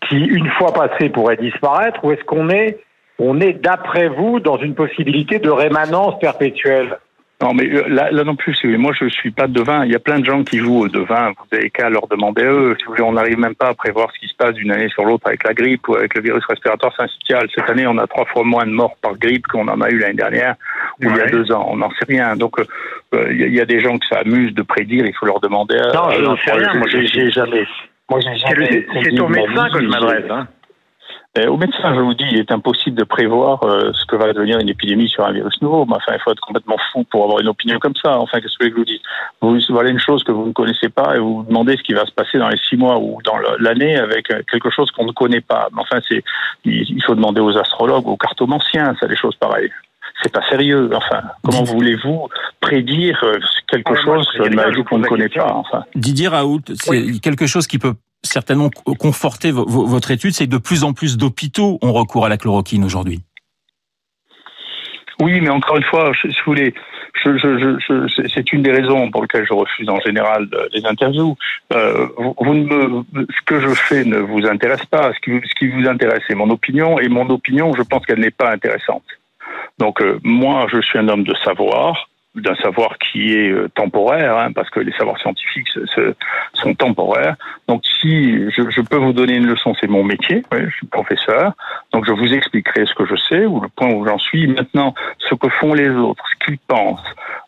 qui, 0.08 0.16
une 0.16 0.50
fois 0.50 0.72
passé, 0.72 1.08
pourrait 1.08 1.36
disparaître 1.36 2.04
ou 2.04 2.12
est-ce 2.12 2.24
qu'on 2.24 2.50
est, 2.50 2.80
on 3.18 3.40
est, 3.40 3.54
d'après 3.54 4.08
vous, 4.08 4.40
dans 4.40 4.58
une 4.58 4.74
possibilité 4.74 5.38
de 5.38 5.50
rémanence 5.50 6.18
perpétuelle? 6.18 6.98
Non, 7.42 7.54
mais 7.54 7.64
euh, 7.64 7.88
là, 7.88 8.10
là 8.10 8.22
non 8.22 8.36
plus, 8.36 8.54
si 8.54 8.66
moi 8.66 8.92
je 8.92 9.08
suis 9.08 9.30
pas 9.30 9.46
devin. 9.46 9.84
Il 9.86 9.90
y 9.90 9.94
a 9.94 9.98
plein 9.98 10.18
de 10.18 10.24
gens 10.26 10.44
qui 10.44 10.58
jouent 10.58 10.80
au 10.80 10.88
devin. 10.88 11.30
Vous 11.30 11.56
avez 11.56 11.70
qu'à 11.70 11.88
leur 11.88 12.06
demander 12.06 12.42
à 12.42 12.52
eux. 12.52 12.76
Si 12.78 12.84
vous 12.84 12.92
voulez, 12.92 13.02
on 13.02 13.12
n'arrive 13.12 13.38
même 13.38 13.54
pas 13.54 13.68
à 13.68 13.74
prévoir 13.74 14.10
ce 14.12 14.20
qui 14.20 14.28
se 14.28 14.34
passe 14.34 14.52
d'une 14.54 14.70
année 14.70 14.90
sur 14.90 15.04
l'autre 15.06 15.26
avec 15.26 15.44
la 15.44 15.54
grippe 15.54 15.88
ou 15.88 15.96
avec 15.96 16.14
le 16.14 16.20
virus 16.20 16.44
respiratoire 16.44 16.94
syncytial. 16.94 17.48
Cette 17.54 17.70
année, 17.70 17.86
on 17.86 17.96
a 17.96 18.06
trois 18.06 18.26
fois 18.26 18.44
moins 18.44 18.66
de 18.66 18.72
morts 18.72 18.96
par 19.00 19.16
grippe 19.16 19.46
qu'on 19.46 19.68
en 19.68 19.80
a 19.80 19.88
eu 19.88 19.98
l'année 19.98 20.14
dernière 20.14 20.56
ou 21.00 21.08
il 21.08 21.16
y 21.16 21.20
a 21.20 21.26
deux 21.26 21.50
ans. 21.50 21.66
On 21.70 21.76
n'en 21.76 21.90
sait 21.90 22.06
rien. 22.06 22.36
Donc, 22.36 22.58
euh, 22.58 22.64
euh, 23.14 23.32
il 23.32 23.54
y 23.54 23.60
a 23.60 23.64
des 23.64 23.80
gens 23.80 23.96
qui 23.98 24.08
s'amusent 24.08 24.54
de 24.54 24.62
prédire. 24.62 25.06
Il 25.06 25.14
faut 25.14 25.26
leur 25.26 25.40
demander. 25.40 25.76
À, 25.76 25.94
non, 25.94 26.10
je 26.10 26.20
n'en 26.20 26.36
sais 26.36 26.52
rien. 26.52 26.74
Moi, 26.74 26.88
j'ai 26.88 27.30
jamais. 27.30 27.64
Moi, 28.10 28.20
j'ai 28.20 28.36
jamais. 28.36 28.86
C'est 29.02 29.18
au 29.18 29.28
médecin 29.28 29.68
que 29.70 29.80
je 29.82 29.88
m'adresse. 29.88 30.30
Hein. 30.30 30.46
Euh, 31.38 31.46
au 31.46 31.56
médecin, 31.56 31.94
je 31.94 32.00
vous 32.00 32.14
dis, 32.14 32.24
il 32.28 32.38
est 32.38 32.50
impossible 32.50 32.96
de 32.98 33.04
prévoir 33.04 33.62
euh, 33.62 33.92
ce 33.92 34.04
que 34.04 34.16
va 34.16 34.32
devenir 34.32 34.58
une 34.58 34.68
épidémie 34.68 35.08
sur 35.08 35.24
un 35.24 35.30
virus 35.30 35.62
nouveau. 35.62 35.86
Mais 35.86 35.94
enfin, 35.94 36.12
il 36.14 36.20
faut 36.20 36.32
être 36.32 36.40
complètement 36.40 36.76
fou 36.90 37.04
pour 37.04 37.22
avoir 37.22 37.38
une 37.38 37.46
opinion 37.46 37.78
comme 37.78 37.94
ça. 38.02 38.18
Enfin, 38.18 38.40
qu'est-ce 38.40 38.58
que 38.58 38.68
je 38.68 38.74
vous 38.74 38.84
dis? 38.84 39.00
Vous 39.40 39.56
voilà 39.68 39.90
une 39.90 40.00
chose 40.00 40.24
que 40.24 40.32
vous 40.32 40.46
ne 40.46 40.52
connaissez 40.52 40.88
pas 40.88 41.14
et 41.14 41.20
vous 41.20 41.36
vous 41.36 41.42
demandez 41.44 41.76
ce 41.76 41.84
qui 41.84 41.92
va 41.92 42.04
se 42.04 42.10
passer 42.10 42.38
dans 42.38 42.48
les 42.48 42.58
six 42.68 42.76
mois 42.76 42.98
ou 42.98 43.20
dans 43.24 43.36
l'année 43.60 43.96
avec 43.96 44.28
euh, 44.32 44.42
quelque 44.50 44.70
chose 44.70 44.90
qu'on 44.90 45.04
ne 45.04 45.12
connaît 45.12 45.40
pas. 45.40 45.68
Mais 45.72 45.82
enfin, 45.82 46.00
c'est 46.08 46.24
il 46.64 47.02
faut 47.04 47.14
demander 47.14 47.40
aux 47.40 47.56
astrologues, 47.56 48.08
aux 48.08 48.16
cartomanciens, 48.16 48.96
ça 48.98 49.06
des 49.06 49.16
choses 49.16 49.36
pareilles 49.36 49.70
c'est 50.22 50.32
pas 50.32 50.46
sérieux. 50.50 50.90
Enfin, 50.92 51.22
comment 51.42 51.62
voulez-vous 51.62 52.28
prédire 52.60 53.24
quelque 53.68 53.94
chose 53.94 54.28
sur 54.34 54.44
une 54.44 54.54
maladie 54.54 54.84
qu'on 54.84 54.98
ne 54.98 55.06
connaît 55.06 55.30
pas 55.30 55.50
Enfin, 55.54 55.84
Didier 55.94 56.28
Raoult, 56.28 56.60
c'est 56.74 57.20
quelque 57.20 57.46
chose 57.46 57.66
qui 57.66 57.78
peut 57.78 57.94
certainement 58.22 58.70
conforter 58.98 59.50
votre 59.52 60.10
étude, 60.10 60.32
c'est 60.32 60.46
que 60.46 60.50
de 60.50 60.58
plus 60.58 60.84
en 60.84 60.92
plus 60.92 61.16
d'hôpitaux 61.16 61.78
ont 61.82 61.92
recours 61.92 62.26
à 62.26 62.28
la 62.28 62.36
chloroquine 62.36 62.84
aujourd'hui. 62.84 63.20
Oui, 65.20 65.40
mais 65.42 65.50
encore 65.50 65.76
une 65.76 65.84
fois, 65.84 66.12
je, 66.14 66.28
je, 66.30 66.72
je, 67.36 68.28
c'est 68.34 68.52
une 68.52 68.62
des 68.62 68.72
raisons 68.72 69.10
pour 69.10 69.22
lesquelles 69.22 69.46
je 69.46 69.52
refuse 69.52 69.88
en 69.90 70.00
général 70.00 70.48
les 70.72 70.86
interviews. 70.86 71.36
Euh, 71.74 72.06
vous, 72.38 72.54
ne 72.54 72.64
me, 72.64 73.26
ce 73.28 73.42
que 73.44 73.60
je 73.60 73.68
fais 73.68 74.04
ne 74.04 74.18
vous 74.18 74.46
intéresse 74.46 74.86
pas. 74.86 75.12
Ce 75.12 75.20
qui, 75.20 75.46
ce 75.46 75.54
qui 75.58 75.68
vous 75.68 75.86
intéresse, 75.86 76.22
c'est 76.26 76.34
mon 76.34 76.48
opinion, 76.48 76.98
et 76.98 77.08
mon 77.08 77.28
opinion, 77.28 77.74
je 77.74 77.82
pense 77.82 78.06
qu'elle 78.06 78.20
n'est 78.20 78.30
pas 78.30 78.50
intéressante. 78.50 79.04
Donc 79.78 80.00
euh, 80.00 80.18
moi, 80.24 80.66
je 80.72 80.80
suis 80.80 80.98
un 80.98 81.08
homme 81.08 81.24
de 81.24 81.34
savoir 81.44 82.08
d'un 82.34 82.54
savoir 82.56 82.96
qui 82.98 83.34
est 83.34 83.50
euh, 83.50 83.68
temporaire, 83.74 84.38
hein, 84.38 84.52
parce 84.52 84.70
que 84.70 84.80
les 84.80 84.92
savoirs 84.92 85.18
scientifiques 85.18 85.68
sont 86.54 86.74
temporaires. 86.74 87.36
Donc 87.66 87.82
si 88.00 88.50
je, 88.50 88.70
je, 88.70 88.80
peux 88.80 88.96
vous 88.96 89.12
donner 89.12 89.34
une 89.34 89.46
leçon, 89.46 89.74
c'est 89.80 89.88
mon 89.88 90.04
métier, 90.04 90.42
je 90.52 90.70
suis 90.70 90.86
professeur, 90.86 91.52
donc 91.92 92.06
je 92.06 92.12
vous 92.12 92.32
expliquerai 92.32 92.86
ce 92.86 92.94
que 92.94 93.04
je 93.04 93.16
sais 93.28 93.46
ou 93.46 93.60
le 93.60 93.68
point 93.68 93.92
où 93.92 94.06
j'en 94.06 94.18
suis. 94.18 94.46
Maintenant, 94.46 94.94
ce 95.18 95.34
que 95.34 95.48
font 95.48 95.74
les 95.74 95.88
autres, 95.88 96.22
ce 96.32 96.44
qu'ils 96.46 96.58
pensent, 96.58 97.00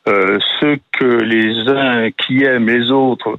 euh, 0.08 0.38
ce 0.60 0.78
que 0.98 1.04
les 1.04 1.68
uns 1.68 2.10
qui 2.10 2.42
aiment 2.42 2.68
les 2.68 2.90
autres, 2.90 3.38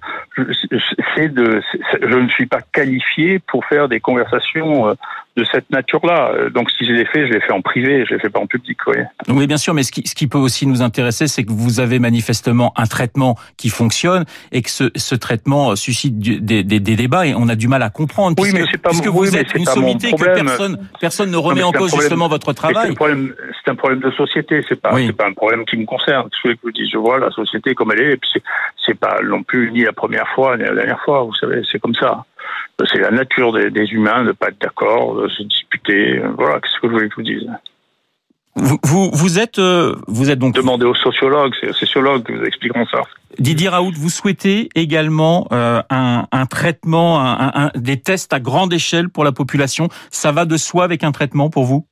c'est 1.15 1.33
de, 1.33 1.61
je 2.01 2.17
ne 2.17 2.29
suis 2.29 2.45
pas 2.45 2.61
qualifié 2.71 3.39
pour 3.39 3.65
faire 3.65 3.89
des 3.89 3.99
conversations 3.99 4.87
euh, 4.87 4.93
de 5.35 5.43
cette 5.51 5.69
nature-là. 5.71 6.49
Donc 6.53 6.69
si 6.71 6.85
je 6.85 6.93
l'ai 6.93 7.05
fait, 7.05 7.27
je 7.27 7.33
l'ai 7.33 7.41
fait 7.41 7.51
en 7.51 7.61
privé, 7.61 8.05
je 8.07 8.13
l'ai 8.13 8.19
fait 8.19 8.29
pas 8.29 8.39
en 8.39 8.47
public. 8.47 8.77
Oui. 8.87 8.97
oui, 9.29 9.47
bien 9.47 9.57
sûr, 9.57 9.73
mais 9.73 9.83
ce 9.83 9.91
qui, 9.91 10.07
ce 10.07 10.15
qui 10.15 10.27
peut 10.27 10.37
aussi 10.37 10.67
nous 10.67 10.81
intéresser, 10.81 11.27
c'est 11.27 11.43
que 11.43 11.51
vous 11.51 11.79
avez 11.79 11.99
manifestement 11.99 12.71
un 12.77 12.85
traitement 12.85 13.35
qui 13.57 13.69
fonctionne 13.69 14.25
et 14.51 14.61
que 14.61 14.69
ce, 14.69 14.91
ce 14.95 15.15
traitement 15.15 15.75
suscite 15.75 16.19
des, 16.19 16.63
des, 16.63 16.79
des, 16.79 16.95
débats 16.95 17.25
et 17.25 17.33
on 17.33 17.49
a 17.49 17.55
du 17.55 17.67
mal 17.67 17.81
à 17.81 17.89
comprendre. 17.89 18.35
Oui, 18.41 18.51
mais 18.53 18.63
c'est 18.71 18.77
pas 18.77 18.89
puisque 18.89 19.07
vous 19.07 19.35
êtes 19.35 19.53
une 19.55 19.65
sommité 19.65 20.11
que 20.11 20.23
personne, 20.23 20.77
personne 20.99 21.31
ne 21.31 21.37
remet 21.37 21.63
en 21.63 21.71
cause 21.71 21.93
justement 21.93 22.27
votre 22.27 22.53
travail. 22.53 22.85
C'est 22.85 22.91
un, 22.91 22.95
problème, 22.95 23.35
un 23.65 23.75
problème 23.75 23.99
de 23.99 24.11
société, 24.11 24.63
c'est 24.67 24.79
pas, 24.79 24.91
pas 25.17 25.27
un 25.27 25.33
problème 25.33 25.65
qui 25.65 25.77
me 25.77 25.85
concerne. 25.85 26.29
Je 26.43 26.51
vous 26.61 26.71
dis, 26.71 26.89
je 26.89 26.97
vois 26.97 27.19
la 27.19 27.31
société 27.31 27.75
comme 27.75 27.91
elle 27.91 28.01
est, 28.01 28.13
et 28.13 28.17
puis 28.17 28.29
c'est 28.85 28.97
pas 28.97 29.19
non 29.23 29.43
plus 29.43 29.71
ni 29.71 29.83
la 29.83 29.93
première 29.93 30.27
fois 30.29 30.57
ni 30.57 30.63
la 30.63 30.75
dernière 30.75 31.01
fois. 31.01 31.23
Vous 31.23 31.35
savez, 31.35 31.61
c'est 31.71 31.79
comme 31.79 31.95
ça. 31.95 32.25
C'est 32.91 32.99
la 32.99 33.11
nature 33.11 33.53
des, 33.53 33.69
des 33.69 33.85
humains 33.91 34.23
de 34.23 34.29
ne 34.29 34.31
pas 34.33 34.47
être 34.49 34.59
d'accord, 34.59 35.15
de 35.21 35.29
se 35.29 35.43
disputer. 35.43 36.21
Voilà, 36.37 36.59
qu'est-ce 36.59 36.79
que 36.81 36.87
je 36.87 36.93
voulais 36.93 37.07
que 37.07 37.11
je 37.11 37.15
vous 37.15 37.39
dise? 37.39 37.49
Vous, 38.55 38.77
vous, 38.83 39.09
vous, 39.11 39.39
êtes, 39.39 39.57
euh, 39.57 39.95
vous 40.07 40.29
êtes 40.29 40.37
donc. 40.37 40.53
Demandez 40.53 40.85
aux 40.85 40.95
sociologues, 40.95 41.53
c'est 41.59 41.69
aux 41.69 41.73
sociologues 41.73 42.23
qui 42.25 42.33
vous 42.33 42.43
expliqueront 42.43 42.85
ça. 42.85 43.01
Didier 43.39 43.69
Raoult, 43.69 43.93
vous 43.95 44.09
souhaitez 44.09 44.69
également 44.75 45.47
euh, 45.51 45.81
un, 45.89 46.45
traitement, 46.45 47.19
un, 47.19 47.51
un, 47.53 47.71
des 47.75 47.99
tests 47.99 48.31
à 48.33 48.39
grande 48.39 48.73
échelle 48.73 49.09
pour 49.09 49.23
la 49.23 49.31
population. 49.31 49.89
Ça 50.11 50.31
va 50.31 50.45
de 50.45 50.57
soi 50.57 50.83
avec 50.83 51.03
un 51.03 51.11
traitement 51.11 51.49
pour 51.49 51.65
vous? 51.65 51.87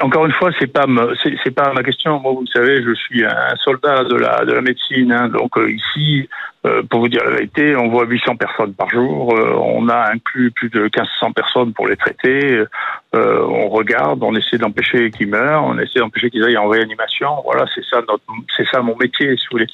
Encore 0.00 0.26
une 0.26 0.32
fois, 0.32 0.50
c'est 0.58 0.72
pas 0.72 0.86
c'est, 1.22 1.50
pas 1.50 1.72
ma 1.72 1.82
question. 1.82 2.18
Moi, 2.20 2.32
vous 2.32 2.46
savez, 2.46 2.82
je 2.82 2.94
suis 2.94 3.24
un 3.24 3.56
soldat 3.56 4.04
de 4.04 4.14
la 4.14 4.44
de 4.44 4.52
la 4.52 4.60
médecine, 4.60 5.12
hein, 5.12 5.28
donc 5.28 5.56
euh, 5.58 5.70
ici, 5.70 6.28
euh, 6.66 6.82
pour 6.82 7.00
vous 7.00 7.08
dire 7.08 7.22
la 7.24 7.30
vérité, 7.30 7.76
on 7.76 7.88
voit 7.88 8.04
800 8.04 8.36
personnes 8.36 8.74
par 8.74 8.88
jour. 8.90 9.34
Euh, 9.34 9.54
on 9.54 9.88
a 9.88 10.12
inclus 10.12 10.50
plus 10.50 10.68
de 10.70 10.80
1500 10.80 11.32
personnes 11.32 11.72
pour 11.72 11.88
les 11.88 11.96
traiter. 11.96 12.64
on 13.12 13.68
regarde, 13.68 14.22
on 14.22 14.34
essaie 14.34 14.58
d'empêcher 14.58 15.10
qu'ils 15.10 15.28
meurent, 15.28 15.64
on 15.64 15.78
essaie 15.78 15.98
d'empêcher 15.98 16.30
qu'ils 16.30 16.44
aillent 16.44 16.58
en 16.58 16.68
réanimation. 16.68 17.28
Voilà, 17.44 17.64
c'est 17.74 17.84
ça 17.84 18.00
notre, 18.08 18.24
c'est 18.56 18.66
ça 18.68 18.80
mon 18.82 18.96
métier, 18.96 19.36
si 19.36 19.44
vous 19.46 19.58
voulez 19.58 19.66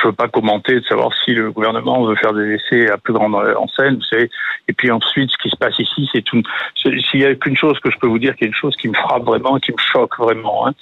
je 0.00 0.08
veux 0.08 0.12
pas 0.12 0.28
commenter 0.28 0.80
de 0.80 0.84
savoir 0.84 1.10
si 1.24 1.32
le 1.32 1.52
gouvernement 1.52 2.04
veut 2.04 2.16
faire 2.16 2.32
des 2.32 2.54
essais 2.54 2.90
à 2.90 2.98
plus 2.98 3.12
grande 3.12 3.34
enseigne, 3.34 3.94
vous 3.94 4.02
savez. 4.02 4.30
Et 4.68 4.72
puis 4.72 4.90
ensuite, 4.90 5.30
ce 5.30 5.38
qui 5.38 5.50
se 5.50 5.56
passe 5.56 5.78
ici, 5.78 6.08
c'est 6.12 6.22
tout. 6.22 6.42
S'il 6.74 7.20
y 7.20 7.24
a 7.24 7.34
qu'une 7.34 7.56
chose 7.56 7.78
que 7.80 7.90
je 7.90 7.98
peux 7.98 8.06
vous 8.06 8.18
dire, 8.18 8.34
qui 8.36 8.44
est 8.44 8.48
une 8.48 8.54
chose 8.54 8.76
qui 8.76 8.88
me 8.88 8.94
frappe 8.94 9.24
vraiment, 9.24 9.58
qui 9.58 9.72
me 9.72 9.78
choque 9.78 10.18
vraiment, 10.18 10.66
hein, 10.66 10.72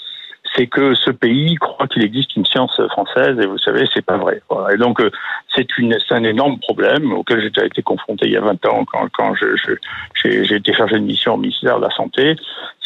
c'est 0.57 0.67
que 0.67 0.95
ce 0.95 1.11
pays 1.11 1.55
croit 1.57 1.87
qu'il 1.87 2.03
existe 2.03 2.37
une 2.37 2.45
science 2.45 2.81
française 2.91 3.39
et 3.41 3.47
vous 3.47 3.59
savez, 3.59 3.85
c'est 3.93 4.05
pas 4.05 4.17
vrai. 4.17 4.43
Voilà. 4.51 4.75
Et 4.75 4.77
donc, 4.77 5.01
euh, 5.01 5.11
c'est 5.55 5.67
un 6.11 6.25
énorme 6.25 6.59
problème 6.59 7.13
auquel 7.13 7.41
j'ai 7.41 7.51
déjà 7.51 7.67
été 7.67 7.83
confronté 7.83 8.27
il 8.27 8.33
y 8.33 8.37
a 8.37 8.41
20 8.41 8.67
ans 8.67 8.85
quand, 8.85 9.09
quand 9.13 9.35
j'ai, 9.35 10.55
été 10.55 10.73
chargé 10.73 10.97
de 10.97 11.05
mission 11.05 11.35
au 11.35 11.37
ministère 11.39 11.79
de 11.79 11.85
la 11.85 11.91
Santé. 11.91 12.37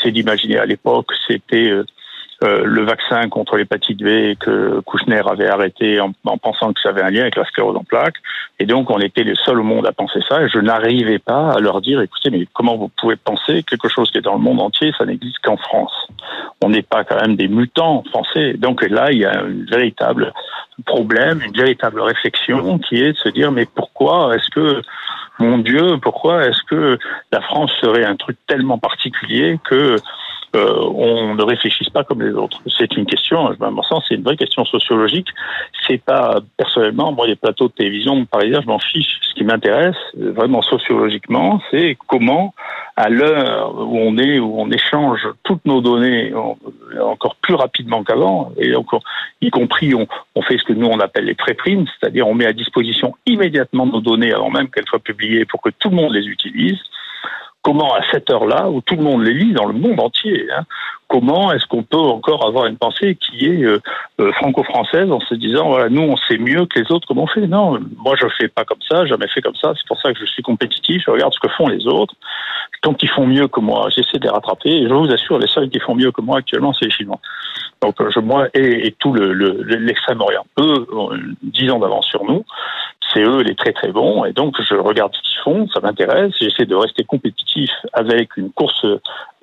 C'est 0.01 0.11
d'imaginer 0.11 0.59
à 0.59 0.67
l'époque, 0.67 1.13
c'était 1.27 1.71
euh, 1.71 1.85
euh, 2.45 2.65
le 2.65 2.85
vaccin 2.85 3.29
contre 3.31 3.57
l'hépatite 3.57 3.99
B 3.99 4.37
que 4.39 4.81
Kouchner 4.81 5.23
avait 5.27 5.49
arrêté 5.49 6.01
en, 6.01 6.13
pensant 6.37 6.75
que 6.75 6.81
ça 6.81 6.91
avait 6.91 7.03
un 7.03 7.11
lien 7.11 7.23
avec 7.23 7.37
la 7.37 7.45
sclérose 7.45 7.77
en 7.77 7.85
plaques. 7.85 8.17
Et 8.59 8.67
donc, 8.67 8.91
on 8.91 8.99
était 8.99 9.23
les 9.23 9.35
seuls 9.37 9.61
au 9.61 9.63
monde 9.63 9.87
à 9.87 9.93
penser 9.93 10.21
ça. 10.29 10.43
Et 10.43 10.49
je 10.49 10.59
n'arrivais 10.59 11.19
pas 11.19 11.53
à 11.53 11.61
leur 11.61 11.81
dire, 11.81 12.01
écoutez, 12.03 12.29
mais 12.31 12.47
comment 12.53 12.77
vous 12.77 12.91
pouvez 13.01 13.17
penser 13.17 13.63
quelque 13.63 13.89
chose 13.89 14.11
qui 14.11 14.19
est 14.19 14.23
dans 14.23 14.35
le 14.35 14.41
monde 14.41 14.61
entier, 14.61 14.93
ça 14.99 15.07
n'existe 15.07 15.39
qu'en 15.43 15.57
France? 15.57 16.09
On 16.63 16.69
n'est 16.69 16.83
pas 16.83 17.05
quand 17.05 17.21
même 17.21 17.37
des 17.37 17.49
mutants 17.49 18.05
français. 18.11 18.55
Donc 18.55 18.87
là, 18.87 19.11
il 19.13 19.19
y 19.19 19.25
a 19.25 19.41
un 19.41 19.65
véritable 19.71 20.35
problème, 20.85 21.41
une 21.41 21.57
véritable 21.57 22.01
réflexion 22.03 22.79
qui 22.79 22.97
est 22.97 23.13
de 23.13 23.19
se 23.19 23.31
dire, 23.31 23.51
mais 23.51 23.65
pourquoi 23.65 24.37
est-ce 24.37 24.51
que 24.51 24.83
mon 25.39 25.59
Dieu, 25.59 25.99
pourquoi 26.03 26.47
est-ce 26.47 26.63
que 26.69 26.99
la 27.33 27.41
France 27.41 27.71
serait 27.81 28.05
un 28.05 28.17
truc 28.17 28.37
tellement 28.47 28.79
particulier 28.79 29.59
que 29.65 29.97
on 30.57 31.35
ne 31.35 31.43
réfléchisse 31.43 31.91
pas 31.91 32.05
comme 32.05 32.23
les 32.23 32.33
autres. 32.33 32.61
C'est 32.79 32.97
une 32.97 33.07
question, 33.07 33.47
à 33.49 33.71
mon 33.71 33.83
sens, 33.83 34.05
c'est 34.09 34.15
une 34.15 34.23
vraie 34.23 34.37
question 34.37 34.65
sociologique. 34.65 35.29
C'est 35.87 36.03
pas 36.03 36.41
personnellement, 36.57 37.13
moi, 37.13 37.27
les 37.27 37.37
plateaux 37.37 37.69
de 37.69 37.73
télévision 37.73 38.25
parisiens, 38.25 38.61
je 38.63 38.67
m'en 38.67 38.79
fiche. 38.79 39.19
Ce 39.23 39.35
qui 39.35 39.45
m'intéresse, 39.45 39.97
vraiment 40.15 40.63
sociologiquement, 40.63 41.61
c'est 41.71 41.97
comment, 42.07 42.55
à 42.97 43.09
l'heure 43.09 43.75
où 43.77 43.99
on 43.99 44.17
est, 44.19 44.39
où 44.39 44.61
on 44.61 44.71
échange 44.71 45.27
toutes 45.43 45.65
nos 45.67 45.81
données 45.81 46.33
encore 47.01 47.37
plus 47.37 47.55
rapidement 47.55 48.03
qu'avant, 48.05 48.53
et 48.57 48.75
encore, 48.75 49.03
y 49.41 49.51
compris, 49.51 49.95
on, 49.95 50.07
on 50.35 50.43
fait 50.43 50.59
ce 50.59 50.65
que 50.65 50.73
nous 50.73 50.87
on 50.87 51.01
appelle 51.01 51.25
les 51.25 51.35
préprints, 51.35 51.87
c'est-à-dire 51.99 52.27
on 52.27 52.35
met 52.35 52.47
à 52.47 52.53
disposition 52.53 53.15
immédiatement 53.27 53.87
nos 53.87 54.01
données 54.01 54.33
avant 54.33 54.51
même 54.51 54.69
qu'elles 54.69 54.87
soient 54.87 54.99
publiées 54.99 55.45
pour 55.45 55.61
que 55.61 55.71
tout 55.71 55.91
le 55.91 55.97
monde 55.97 56.15
les 56.15 56.27
utilise 56.27 56.79
comment 57.67 57.97
à 57.97 58.01
cette 58.13 58.31
heure-là, 58.31 58.71
où 58.71 58.81
tout 58.81 58.95
le 58.95 59.03
monde 59.03 59.25
les 59.25 59.35
lit 59.35 59.53
dans 59.53 59.67
le 59.67 59.73
monde 59.73 59.99
entier, 59.99 60.47
hein, 60.57 60.63
comment 61.09 61.53
est-ce 61.53 61.67
qu'on 61.67 61.83
peut 61.83 61.99
encore 61.99 62.47
avoir 62.47 62.67
une 62.67 62.77
pensée 62.77 63.17
qui 63.17 63.47
est 63.47 63.65
euh, 63.65 63.81
euh, 64.21 64.31
franco-française 64.35 65.11
en 65.11 65.19
se 65.19 65.35
disant 65.35 65.71
voilà 65.71 65.89
nous 65.89 66.03
on 66.03 66.17
sait 66.17 66.39
mieux 66.39 66.65
que 66.67 66.79
les 66.79 66.93
autres 66.93 67.09
comment 67.09 67.25
on 67.25 67.27
fait. 67.27 67.49
Non 67.49 67.81
moi 67.97 68.15
je 68.21 68.27
fais 68.39 68.47
pas 68.47 68.65
comme 68.65 68.79
ça 68.89 69.05
jamais 69.07 69.27
fait 69.27 69.41
comme 69.41 69.57
ça. 69.57 69.73
C'est 69.77 69.87
pour 69.89 70.01
ça 70.01 70.13
que 70.13 70.21
je 70.21 70.27
suis 70.27 70.45
compétitif. 70.45 71.03
Je 71.05 71.11
regarde 71.11 71.35
ce 71.35 71.41
que 71.41 71.49
font 71.55 71.67
les 71.67 71.89
autres. 71.89 72.15
Tant 72.83 72.95
qu'ils 72.95 73.11
font 73.11 73.27
mieux 73.27 73.49
que 73.49 73.59
moi 73.59 73.89
j'essaie 73.91 74.19
de 74.19 74.25
les 74.25 74.31
rattraper. 74.31 74.87
Je 74.89 74.95
vous 74.95 75.11
assure 75.11 75.41
les 75.41 75.49
seuls 75.49 75.69
qui 75.69 75.81
font 75.81 75.97
mieux 75.97 76.13
que 76.13 76.21
moi 76.21 76.39
actuellement 76.39 76.73
c'est 76.73 76.85
les 76.85 76.93
chinois. 76.93 77.19
Donc 77.83 78.01
euh, 78.01 78.11
je 78.15 78.21
moi 78.21 78.47
et, 78.55 78.95
tout 79.01 79.13
le 79.13 79.33
l'extrême-orient. 79.33 80.47
Eux 80.61 80.87
ont 80.93 81.11
10 81.43 81.71
ans 81.73 81.81
d'avance 81.81 82.07
sur 82.07 82.25
nous 82.25 82.45
c'est 83.13 83.23
eux 83.23 83.43
les 83.43 83.55
très 83.55 83.73
très 83.73 83.93
bons 83.93 84.25
et 84.25 84.33
donc 84.33 84.57
je 84.61 84.75
regarde 84.75 85.15
ce 85.15 85.23
qu'ils 85.23 85.43
font 85.43 85.69
ça 85.69 85.81
m'intéresse 85.81 86.33
j'essaie 86.41 86.67
de 86.67 86.75
rester 86.75 87.05
compétitif 87.05 87.71
avec 87.93 88.37
une 88.37 88.51
course 88.51 88.87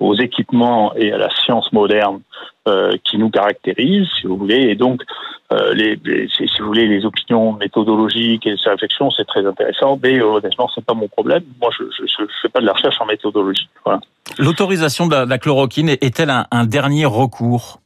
aux 0.00 0.14
équipements 0.14 0.94
et 0.94 1.12
à 1.12 1.18
la 1.18 1.30
science 1.30 1.72
moderne 1.72 2.20
euh, 2.66 2.92
qui 3.04 3.18
nous 3.18 3.28
caractérise, 3.28 4.08
si 4.18 4.26
vous 4.26 4.38
voulez. 4.38 4.70
Et 4.70 4.74
donc, 4.74 5.02
euh, 5.52 5.74
les, 5.74 5.98
si, 6.34 6.46
vous 6.60 6.66
voulez, 6.66 6.86
les 6.86 7.04
opinions 7.04 7.52
méthodologiques 7.52 8.46
et 8.46 8.56
ces 8.56 8.70
réflexions, 8.70 9.10
c'est 9.10 9.26
très 9.26 9.44
intéressant, 9.44 9.98
mais 10.02 10.18
euh, 10.18 10.24
honnêtement, 10.24 10.68
c'est 10.74 10.82
pas 10.84 10.94
mon 10.94 11.08
problème. 11.08 11.42
Moi, 11.60 11.70
je 11.78 11.84
ne 11.84 12.26
fais 12.40 12.48
pas 12.48 12.60
de 12.60 12.66
la 12.66 12.72
recherche 12.72 12.98
en 13.00 13.04
méthodologie. 13.04 13.68
Voilà. 13.84 14.00
L'autorisation 14.38 15.06
de, 15.06 15.28
la 15.28 15.36
chloroquine 15.38 15.90
est-elle 15.90 16.30
un, 16.30 16.64
dernier 16.64 17.04
recours? 17.04 17.80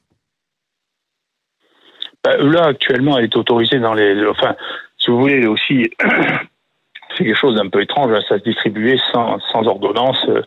Bah, 2.22 2.36
Là, 2.36 2.66
actuellement, 2.66 3.18
elle 3.18 3.24
est 3.24 3.36
autorisée 3.36 3.80
dans 3.80 3.94
les... 3.94 4.24
Enfin, 4.28 4.54
si 5.08 5.12
vous 5.12 5.20
voulez, 5.20 5.46
aussi... 5.46 5.90
c'est 7.16 7.24
quelque 7.24 7.38
chose 7.38 7.54
d'un 7.54 7.68
peu 7.68 7.80
étrange, 7.80 8.12
hein, 8.12 8.20
ça 8.28 8.38
se 8.38 8.44
distribuait 8.44 8.98
sans, 9.10 9.38
sans 9.50 9.66
ordonnance. 9.66 10.22
Euh, 10.28 10.42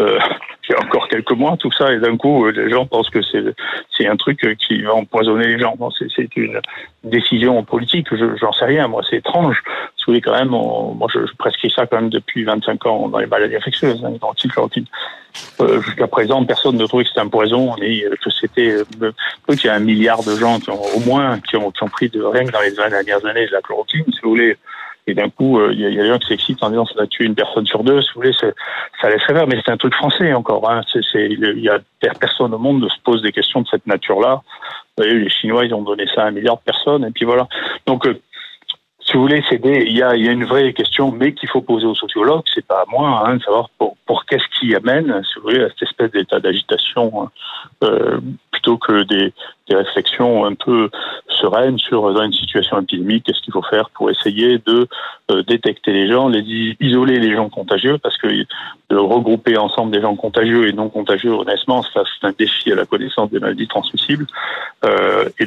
euh, 0.00 0.18
il 0.68 0.72
y 0.72 0.74
a 0.74 0.82
encore 0.82 1.06
quelques 1.08 1.32
mois, 1.32 1.58
tout 1.58 1.70
ça, 1.70 1.92
et 1.92 1.98
d'un 2.00 2.16
coup, 2.16 2.46
euh, 2.46 2.50
les 2.50 2.70
gens 2.70 2.86
pensent 2.86 3.10
que 3.10 3.20
c'est 3.22 4.06
un 4.08 4.16
truc 4.16 4.56
qui 4.58 4.82
va 4.82 4.94
empoisonner 4.94 5.46
les 5.46 5.58
gens. 5.58 5.76
C'est 6.14 6.34
une 6.36 6.60
décision 7.04 7.62
politique, 7.62 8.08
j'en 8.40 8.52
sais 8.52 8.64
rien. 8.64 8.88
Moi, 8.88 9.02
c'est 9.08 9.16
étrange. 9.16 9.62
Vous 10.06 10.12
voulez, 10.12 10.20
quand 10.20 10.32
même, 10.32 10.50
moi, 10.50 11.08
je, 11.12 11.18
prescris 11.36 11.70
ça 11.74 11.86
quand 11.86 12.00
même 12.00 12.10
depuis 12.10 12.44
25 12.44 12.86
ans 12.86 13.08
dans 13.08 13.18
les 13.18 13.26
maladies 13.26 13.56
infectieuses, 13.56 14.04
hein, 14.04 14.12
euh, 15.60 15.82
Jusqu'à 15.82 16.06
présent, 16.06 16.44
personne 16.44 16.76
ne 16.76 16.86
trouvait 16.86 17.02
que 17.02 17.08
c'était 17.08 17.20
un 17.20 17.28
poison, 17.28 17.74
et 17.82 18.04
que 18.22 18.30
c'était. 18.30 18.76
Euh, 19.02 19.12
il 19.48 19.64
y 19.64 19.68
a 19.68 19.74
un 19.74 19.80
milliard 19.80 20.22
de 20.22 20.36
gens 20.36 20.60
qui 20.60 20.70
ont, 20.70 20.80
au 20.96 21.00
moins 21.00 21.40
qui 21.40 21.56
ont, 21.56 21.72
pris 21.90 22.08
de 22.08 22.22
rien 22.22 22.44
que 22.44 22.52
dans 22.52 22.60
les 22.60 22.70
20 22.70 22.88
dernières 22.88 23.26
années 23.26 23.46
de 23.46 23.52
la 23.52 23.60
chloroquine. 23.60 24.04
Si 24.12 24.20
vous 24.22 24.30
voulez, 24.30 24.56
et 25.08 25.14
d'un 25.14 25.30
coup, 25.30 25.60
euh, 25.60 25.72
il 25.72 25.80
y, 25.80 25.86
a 25.86 26.02
des 26.02 26.08
gens 26.08 26.18
qui 26.18 26.26
s'excitent 26.26 26.62
en 26.62 26.70
disant 26.70 26.84
ça 26.86 27.02
a 27.02 27.06
tué 27.06 27.26
une 27.26 27.36
personne 27.36 27.64
sur 27.64 27.84
deux. 27.84 28.02
Si 28.02 28.08
vous 28.14 28.22
voulez, 28.22 28.32
ça 28.32 29.08
laisse 29.08 29.22
rêver, 29.24 29.44
mais 29.46 29.60
c'est 29.64 29.70
un 29.70 29.76
truc 29.76 29.94
français 29.94 30.32
encore. 30.32 30.68
Hein. 30.68 30.82
Il 31.14 31.60
y 31.60 31.68
a 31.68 31.78
personne 32.18 32.52
au 32.52 32.58
monde 32.58 32.82
ne 32.82 32.88
se 32.88 32.98
pose 33.04 33.22
des 33.22 33.30
questions 33.30 33.60
de 33.60 33.68
cette 33.68 33.86
nature-là. 33.86 34.42
Les 34.98 35.28
Chinois, 35.28 35.64
ils 35.64 35.74
ont 35.74 35.82
donné 35.82 36.06
ça 36.12 36.22
à 36.22 36.26
un 36.26 36.30
milliard 36.32 36.56
de 36.56 36.62
personnes, 36.62 37.04
et 37.04 37.10
puis 37.10 37.24
voilà. 37.24 37.46
Donc, 37.86 38.06
euh, 38.06 38.20
si 39.06 39.12
vous 39.12 39.20
voulez, 39.20 39.42
c'est 39.48 39.60
il 39.64 39.96
y 39.96 40.02
a, 40.02 40.16
y 40.16 40.28
a, 40.28 40.32
une 40.32 40.44
vraie 40.44 40.72
question, 40.72 41.12
mais 41.12 41.32
qu'il 41.32 41.48
faut 41.48 41.60
poser 41.60 41.86
aux 41.86 41.94
sociologues. 41.94 42.42
C'est 42.52 42.66
pas 42.66 42.80
à 42.80 42.84
moi 42.88 43.22
hein, 43.24 43.36
de 43.36 43.42
savoir 43.42 43.70
pour, 43.78 43.96
pour 44.04 44.24
qu'est-ce 44.24 44.48
qui 44.58 44.74
amène, 44.74 45.22
si 45.22 45.36
vous 45.36 45.42
voulez, 45.42 45.62
à 45.62 45.68
cette 45.68 45.82
espèce 45.82 46.10
d'état 46.10 46.40
d'agitation, 46.40 47.22
hein. 47.22 47.30
euh, 47.84 48.18
plutôt 48.66 48.78
que 48.78 49.02
des, 49.04 49.32
des, 49.68 49.76
réflexions 49.76 50.44
un 50.44 50.54
peu 50.54 50.90
sereines 51.28 51.78
sur 51.78 52.12
dans 52.12 52.22
une 52.22 52.32
situation 52.32 52.80
épidémique, 52.80 53.24
qu'est-ce 53.24 53.40
qu'il 53.40 53.52
faut 53.52 53.62
faire 53.62 53.90
pour 53.90 54.10
essayer 54.10 54.58
de 54.58 54.88
euh, 55.30 55.42
détecter 55.44 55.92
les 55.92 56.08
gens, 56.08 56.28
les 56.28 56.42
isoler 56.80 57.18
les 57.18 57.34
gens 57.34 57.48
contagieux, 57.48 57.98
parce 57.98 58.16
que 58.18 58.26
de 58.26 58.96
regrouper 58.96 59.56
ensemble 59.56 59.92
des 59.92 60.00
gens 60.00 60.16
contagieux 60.16 60.68
et 60.68 60.72
non 60.72 60.88
contagieux, 60.88 61.32
honnêtement, 61.32 61.82
ça 61.82 62.02
c'est 62.04 62.26
un 62.26 62.32
défi 62.36 62.72
à 62.72 62.74
la 62.74 62.86
connaissance 62.86 63.30
des 63.30 63.38
maladies 63.38 63.68
transmissibles. 63.68 64.26
Euh, 64.84 65.28
et, 65.38 65.46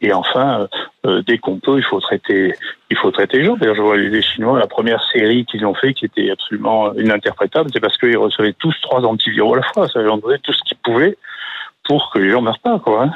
et 0.00 0.12
enfin, 0.12 0.68
euh, 1.06 1.22
dès 1.26 1.38
qu'on 1.38 1.58
peut, 1.58 1.78
il 1.78 1.84
faut 1.84 2.00
traiter, 2.00 2.54
il 2.90 2.96
faut 2.96 3.10
traiter 3.10 3.38
les 3.38 3.44
gens. 3.44 3.56
D'ailleurs, 3.56 3.76
je 3.76 3.82
vois 3.82 3.96
les 3.96 4.22
Chinois, 4.22 4.58
la 4.58 4.66
première 4.66 5.02
série 5.12 5.44
qu'ils 5.46 5.66
ont 5.66 5.74
fait, 5.74 5.94
qui 5.94 6.04
était 6.04 6.30
absolument 6.30 6.92
ininterprétable, 6.94 7.70
c'est 7.72 7.80
parce 7.80 7.98
qu'ils 7.98 8.18
recevaient 8.18 8.54
tous 8.54 8.74
trois 8.82 9.04
antiviraux 9.04 9.54
à 9.54 9.58
la 9.58 9.62
fois. 9.62 9.88
Ça 9.88 10.00
veut 10.00 10.08
dire 10.08 10.38
tout 10.42 10.52
ce 10.52 10.62
qu'ils 10.62 10.78
pouvaient 10.78 11.16
pour 11.86 12.10
que 12.12 12.18
les 12.18 12.30
gens 12.30 12.42
meurent 12.42 12.58
pas, 12.58 12.78
quoi. 12.78 13.04
Hein. 13.04 13.10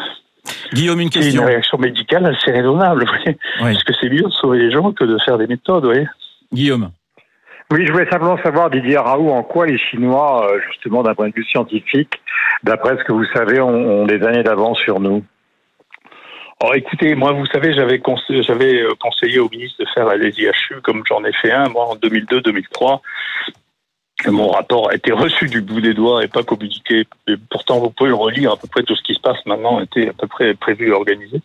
Guillaume, 0.73 1.01
une 1.01 1.11
question. 1.11 1.33
C'est 1.33 1.39
une 1.39 1.45
réaction 1.45 1.79
médicale 1.79 2.27
assez 2.27 2.51
raisonnable, 2.51 3.05
vous 3.05 3.13
voyez. 3.13 3.39
Parce 3.59 3.85
que 3.85 3.93
c'est 4.01 4.09
mieux 4.09 4.23
de 4.23 4.31
sauver 4.31 4.59
les 4.59 4.71
gens 4.71 4.93
que 4.93 5.05
de 5.05 5.19
faire 5.19 5.39
des 5.39 5.47
méthodes, 5.47 5.85
vous 5.85 5.91
voyez. 5.91 6.07
Guillaume. 6.53 6.91
Oui, 7.73 7.87
je 7.87 7.93
voulais 7.93 8.11
simplement 8.11 8.37
savoir, 8.43 8.69
Didier 8.69 8.99
Raoult, 8.99 9.31
en 9.31 9.45
quoi 9.45 9.67
les 9.67 9.79
Chinois, 9.79 10.51
euh, 10.51 10.61
justement 10.69 11.05
d'un 11.05 11.15
point 11.15 11.29
de 11.29 11.35
vue 11.35 11.45
scientifique, 11.45 12.21
d'après 12.65 12.97
ce 12.99 13.05
que 13.05 13.13
vous 13.13 13.27
savez, 13.33 13.61
ont, 13.61 14.07
des 14.07 14.21
années 14.25 14.43
d'avance 14.43 14.79
sur 14.81 14.99
nous? 14.99 15.23
Alors 16.61 16.75
écoutez, 16.75 17.15
moi, 17.15 17.33
vous 17.33 17.47
savez, 17.47 17.73
j'avais 17.73 18.01
conseillé, 18.01 18.43
j'avais 18.43 18.83
euh, 18.83 18.95
conseillé 19.01 19.39
au 19.39 19.49
ministre 19.49 19.85
de 19.85 19.89
faire 19.95 20.09
des 20.19 20.31
IHU 20.31 20.81
comme 20.83 21.05
j'en 21.09 21.25
ai 21.25 21.33
fait 21.33 21.53
un, 21.53 21.69
moi, 21.69 21.87
en 21.87 21.95
2002-2003. 21.95 23.01
Mon 24.27 24.49
rapport 24.49 24.91
a 24.91 24.95
été 24.95 25.13
reçu 25.13 25.47
du 25.47 25.61
bout 25.61 25.81
des 25.81 25.95
doigts 25.95 26.23
et 26.25 26.29
pas 26.29 26.43
communiqué. 26.43 27.07
Pourtant, 27.51 27.79
vous 27.79 27.91
pouvez 27.91 28.11
le 28.11 28.17
relire. 28.17 28.53
À 28.53 28.57
peu 28.57 28.69
près 28.69 28.83
tout 28.83 28.95
ce 28.95 29.03
qui 29.03 29.15
se 29.15 29.21
passe 29.21 29.45
maintenant 29.47 29.81
était 29.81 30.09
à 30.09 30.13
peu 30.13 30.27
près 30.27 30.55
prévu 30.55 30.89
et 30.89 30.93
organisé. 30.93 31.41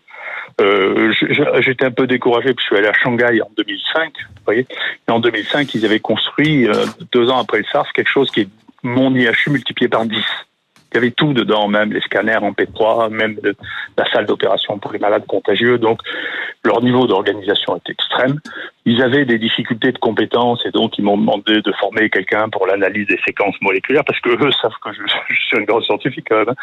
Euh, 0.62 1.14
J'étais 1.60 1.86
un 1.86 1.92
peu 1.92 2.08
découragé 2.08 2.54
que 2.54 2.62
je 2.62 2.66
suis 2.66 2.78
allé 2.78 2.88
à 2.88 2.94
Shanghai 2.94 3.42
en 3.42 3.50
2005. 3.58 4.14
Vous 4.18 4.42
voyez, 4.46 4.68
et 5.08 5.12
en 5.12 5.20
2005, 5.20 5.74
ils 5.74 5.86
avaient 5.86 6.00
construit 6.00 6.68
euh, 6.68 6.86
deux 7.12 7.30
ans 7.30 7.40
après 7.40 7.60
le 7.60 7.66
SARS 7.66 7.92
quelque 7.94 8.10
chose 8.10 8.30
qui 8.32 8.42
est 8.42 8.50
mon 8.84 9.14
IHU 9.16 9.50
multiplié 9.50 9.90
par 9.90 10.06
10. 10.06 10.18
Il 10.96 11.00
y 11.00 11.02
avait 11.02 11.12
tout 11.12 11.34
dedans, 11.34 11.68
même 11.68 11.92
les 11.92 12.00
scanners 12.00 12.38
en 12.38 12.54
P3, 12.54 13.10
même 13.10 13.38
la 13.98 14.10
salle 14.12 14.26
d'opération 14.26 14.80
pour 14.80 14.94
les 14.94 15.00
malades 15.00 15.26
contagieux. 15.28 15.78
Donc, 15.78 16.00
leur 16.64 16.82
niveau 16.82 17.06
d'organisation 17.06 17.76
est 17.76 17.90
extrême. 17.90 18.40
Ils 18.86 19.02
avaient 19.02 19.26
des 19.26 19.38
difficultés 19.38 19.92
de 19.92 19.98
compétences 19.98 20.66
et 20.66 20.72
donc 20.72 20.98
ils 20.98 21.04
m'ont 21.04 21.18
demandé 21.18 21.62
de 21.62 21.72
former 21.74 22.10
quelqu'un 22.10 22.48
pour 22.48 22.66
l'analyse 22.66 23.08
des 23.08 23.20
séquences 23.26 23.56
moléculaires 23.60 24.06
parce 24.06 24.22
que 24.22 24.30
eux 24.30 24.52
savent 24.62 24.72
que 24.82 24.94
je, 24.94 25.02
suis 25.48 25.58
un 25.58 25.64
grand 25.64 25.82
scientifique 25.82 26.28
quand 26.30 26.46
même. 26.46 26.56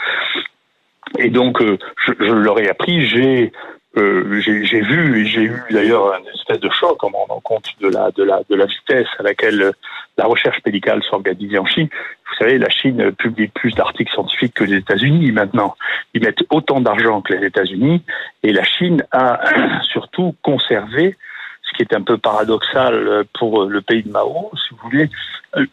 Et 1.18 1.30
donc, 1.30 1.61
euh, 1.61 1.78
je, 2.06 2.12
je, 2.18 2.32
leur 2.32 2.59
ai 2.59 2.68
appris, 2.68 3.06
j'ai 3.06 3.52
euh, 3.97 4.40
j'ai 4.40 4.80
vu 4.80 5.26
j'ai 5.26 5.42
eu 5.42 5.62
d'ailleurs 5.71 6.14
une 6.14 6.26
espèce 6.28 6.61
de 6.61 6.71
choc 6.71 7.04
en 7.04 7.11
rendant 7.11 7.40
compte 7.40 7.66
de 7.80 7.88
la, 7.88 8.11
de 8.12 8.23
la, 8.23 8.40
de 8.49 8.54
la 8.54 8.64
vitesse 8.64 9.09
à 9.18 9.23
laquelle 9.23 9.73
la 10.16 10.25
recherche 10.25 10.59
médicale 10.64 11.02
s'organise 11.02 11.59
en 11.59 11.66
Chine. 11.66 11.88
Vous 11.92 12.35
savez, 12.38 12.56
la 12.56 12.71
Chine 12.71 13.12
publie 13.12 13.49
plus 13.49 13.75
d'articles 13.75 14.11
scientifiques 14.11 14.54
que 14.54 14.64
les 14.64 14.76
États-Unis 14.76 15.30
maintenant. 15.32 15.75
Ils 16.14 16.23
mettent 16.23 16.44
autant 16.50 16.80
d'argent 16.80 17.21
que 17.21 17.35
les 17.35 17.47
États-Unis 17.47 18.02
et 18.42 18.52
la 18.52 18.64
Chine 18.64 19.04
a 19.12 19.40
surtout 19.82 20.35
conservé 20.40 21.16
qui 21.73 21.83
est 21.83 21.95
un 21.95 22.02
peu 22.02 22.19
paradoxal 22.19 23.25
pour 23.38 23.64
le 23.64 23.81
pays 23.81 24.02
de 24.02 24.11
Mao, 24.11 24.50
si 24.55 24.75
vous 24.75 24.88
voulez, 24.91 25.11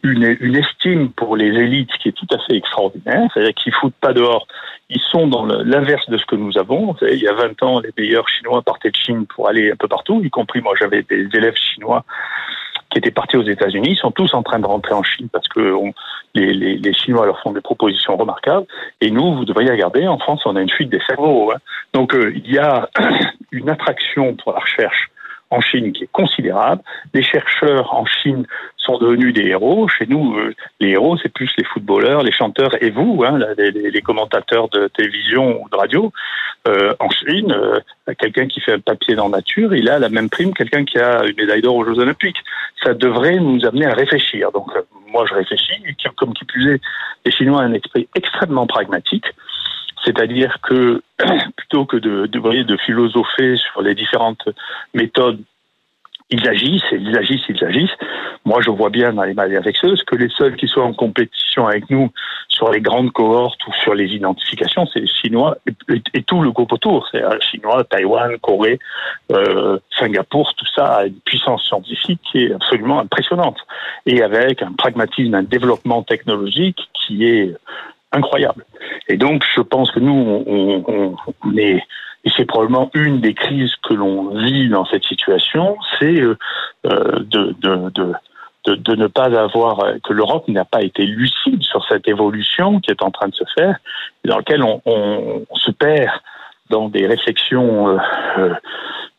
une, 0.02 0.56
estime 0.56 1.10
pour 1.10 1.36
les 1.36 1.48
élites 1.48 1.92
qui 2.02 2.08
est 2.08 2.12
tout 2.12 2.26
à 2.32 2.38
fait 2.38 2.56
extraordinaire, 2.56 3.28
c'est-à-dire 3.32 3.54
qu'ils 3.54 3.72
foutent 3.72 3.94
pas 4.00 4.12
dehors, 4.12 4.46
ils 4.88 5.00
sont 5.00 5.26
dans 5.26 5.46
l'inverse 5.46 6.08
de 6.10 6.18
ce 6.18 6.26
que 6.26 6.36
nous 6.36 6.58
avons. 6.58 6.94
Il 7.02 7.18
y 7.18 7.28
a 7.28 7.32
20 7.32 7.62
ans, 7.62 7.80
les 7.80 7.90
meilleurs 7.96 8.28
Chinois 8.28 8.62
partaient 8.62 8.90
de 8.90 8.96
Chine 8.96 9.26
pour 9.26 9.48
aller 9.48 9.70
un 9.70 9.76
peu 9.76 9.88
partout, 9.88 10.20
y 10.22 10.30
compris 10.30 10.60
moi, 10.60 10.74
j'avais 10.78 11.02
des 11.02 11.28
élèves 11.32 11.56
chinois 11.56 12.04
qui 12.90 12.98
étaient 12.98 13.12
partis 13.12 13.36
aux 13.36 13.44
États-Unis, 13.44 13.90
ils 13.92 13.96
sont 13.96 14.10
tous 14.10 14.34
en 14.34 14.42
train 14.42 14.58
de 14.58 14.66
rentrer 14.66 14.94
en 14.94 15.04
Chine 15.04 15.28
parce 15.32 15.46
que 15.48 15.76
les, 16.34 16.92
Chinois 16.92 17.24
leur 17.24 17.40
font 17.40 17.52
des 17.52 17.60
propositions 17.60 18.16
remarquables. 18.16 18.66
Et 19.00 19.10
nous, 19.10 19.36
vous 19.36 19.44
devriez 19.44 19.70
regarder, 19.70 20.06
en 20.08 20.18
France, 20.18 20.42
on 20.44 20.56
a 20.56 20.60
une 20.60 20.70
fuite 20.70 20.90
des 20.90 21.00
cerveaux. 21.06 21.52
Hein. 21.52 21.58
Donc, 21.94 22.14
euh, 22.14 22.32
il 22.34 22.50
y 22.50 22.58
a 22.58 22.88
une 23.52 23.70
attraction 23.70 24.34
pour 24.34 24.52
la 24.52 24.58
recherche 24.58 25.10
en 25.50 25.60
Chine 25.60 25.92
qui 25.92 26.04
est 26.04 26.12
considérable. 26.12 26.82
Les 27.12 27.22
chercheurs 27.22 27.92
en 27.94 28.06
Chine 28.06 28.46
sont 28.76 28.98
devenus 28.98 29.34
des 29.34 29.46
héros. 29.46 29.88
Chez 29.88 30.06
nous, 30.06 30.36
euh, 30.36 30.54
les 30.80 30.90
héros, 30.90 31.16
c'est 31.18 31.32
plus 31.32 31.50
les 31.58 31.64
footballeurs, 31.64 32.22
les 32.22 32.32
chanteurs 32.32 32.82
et 32.82 32.90
vous, 32.90 33.22
hein, 33.26 33.38
les, 33.58 34.02
commentateurs 34.02 34.68
de 34.68 34.88
télévision 34.88 35.62
ou 35.62 35.68
de 35.68 35.76
radio. 35.76 36.12
Euh, 36.68 36.94
en 36.98 37.08
Chine, 37.10 37.52
euh, 37.52 37.80
quelqu'un 38.18 38.46
qui 38.46 38.60
fait 38.60 38.72
un 38.72 38.80
papier 38.80 39.14
dans 39.14 39.28
nature, 39.28 39.74
il 39.74 39.88
a 39.88 39.98
la 39.98 40.08
même 40.08 40.28
prime 40.28 40.52
quelqu'un 40.52 40.84
qui 40.84 40.98
a 40.98 41.24
une 41.24 41.36
médaille 41.36 41.62
d'or 41.62 41.74
aux 41.74 41.84
Jeux 41.84 41.98
Olympiques. 41.98 42.36
Ça 42.84 42.94
devrait 42.94 43.38
nous 43.38 43.64
amener 43.64 43.86
à 43.86 43.94
réfléchir. 43.94 44.52
Donc, 44.52 44.68
euh, 44.76 44.82
moi, 45.12 45.24
je 45.28 45.34
réfléchis. 45.34 45.82
Comme 46.16 46.34
qui 46.34 46.44
plus 46.44 46.74
est, 46.74 46.80
les 47.24 47.32
Chinois 47.32 47.58
ont 47.58 47.62
un 47.62 47.72
esprit 47.72 48.08
extrêmement 48.14 48.66
pragmatique. 48.66 49.24
C'est-à-dire 50.04 50.58
que 50.62 51.02
plutôt 51.56 51.84
que 51.84 51.96
de, 51.96 52.26
de, 52.26 52.62
de 52.62 52.76
philosopher 52.78 53.56
sur 53.56 53.82
les 53.82 53.94
différentes 53.94 54.48
méthodes 54.94 55.40
ils 56.30 56.48
agissent, 56.48 56.92
et 56.92 56.96
ils 56.96 57.16
agissent, 57.16 57.44
ils 57.48 57.64
agissent. 57.64 57.96
Moi, 58.44 58.60
je 58.62 58.70
vois 58.70 58.88
bien 58.88 59.12
dans 59.12 59.24
les 59.24 59.34
maladies 59.34 59.56
infectieuses 59.56 60.02
que 60.04 60.14
les 60.14 60.28
seuls 60.28 60.56
qui 60.56 60.68
soient 60.68 60.84
en 60.84 60.92
compétition 60.92 61.66
avec 61.66 61.90
nous 61.90 62.10
sur 62.48 62.70
les 62.70 62.80
grandes 62.80 63.10
cohortes 63.10 63.60
ou 63.66 63.72
sur 63.82 63.94
les 63.94 64.06
identifications, 64.14 64.86
c'est 64.86 65.00
les 65.00 65.06
Chinois 65.08 65.58
et, 66.14 66.22
tout 66.22 66.40
le 66.40 66.52
groupe 66.52 66.72
autour. 66.72 67.08
C'est 67.10 67.22
euh, 67.22 67.38
Chinois, 67.40 67.82
Taïwan, 67.84 68.38
Corée, 68.38 68.78
euh, 69.32 69.78
Singapour, 69.98 70.54
tout 70.54 70.66
ça 70.74 70.86
a 70.98 71.06
une 71.06 71.20
puissance 71.20 71.64
scientifique 71.64 72.20
qui 72.30 72.44
est 72.44 72.52
absolument 72.52 73.00
impressionnante. 73.00 73.58
Et 74.06 74.22
avec 74.22 74.62
un 74.62 74.72
pragmatisme, 74.72 75.34
un 75.34 75.42
développement 75.42 76.02
technologique 76.04 76.88
qui 76.94 77.26
est 77.26 77.56
incroyable. 78.12 78.64
Et 79.08 79.16
donc, 79.16 79.44
je 79.54 79.60
pense 79.60 79.90
que 79.90 80.00
nous, 80.00 80.44
on, 80.46 81.16
on, 81.44 81.56
est, 81.56 81.82
et 82.24 82.30
c'est 82.36 82.44
probablement 82.44 82.90
une 82.94 83.20
des 83.20 83.34
crises 83.34 83.74
que 83.88 83.94
l'on 83.94 84.36
vit 84.36 84.68
dans 84.68 84.84
cette 84.84 85.04
situation, 85.04 85.76
c'est 85.98 86.20
euh, 86.20 86.36
euh 86.86 87.20
de, 87.20 87.54
de, 87.60 87.90
de 87.90 88.12
de, 88.66 88.94
ne 88.94 89.06
pas 89.06 89.34
avoir 89.40 89.78
que 90.04 90.12
l'Europe 90.12 90.46
n'a 90.48 90.66
pas 90.66 90.82
été 90.82 91.06
lucide 91.06 91.62
sur 91.62 91.82
cette 91.86 92.06
évolution 92.06 92.78
qui 92.80 92.90
est 92.90 93.02
en 93.02 93.10
train 93.10 93.28
de 93.28 93.34
se 93.34 93.44
faire, 93.56 93.78
dans 94.26 94.36
laquelle 94.36 94.62
on, 94.62 94.82
on, 94.84 95.46
on 95.48 95.56
se 95.56 95.70
perd 95.70 96.10
dans 96.68 96.88
des 96.88 97.06
réflexions 97.06 97.88
euh, 97.88 97.98
euh 98.38 98.54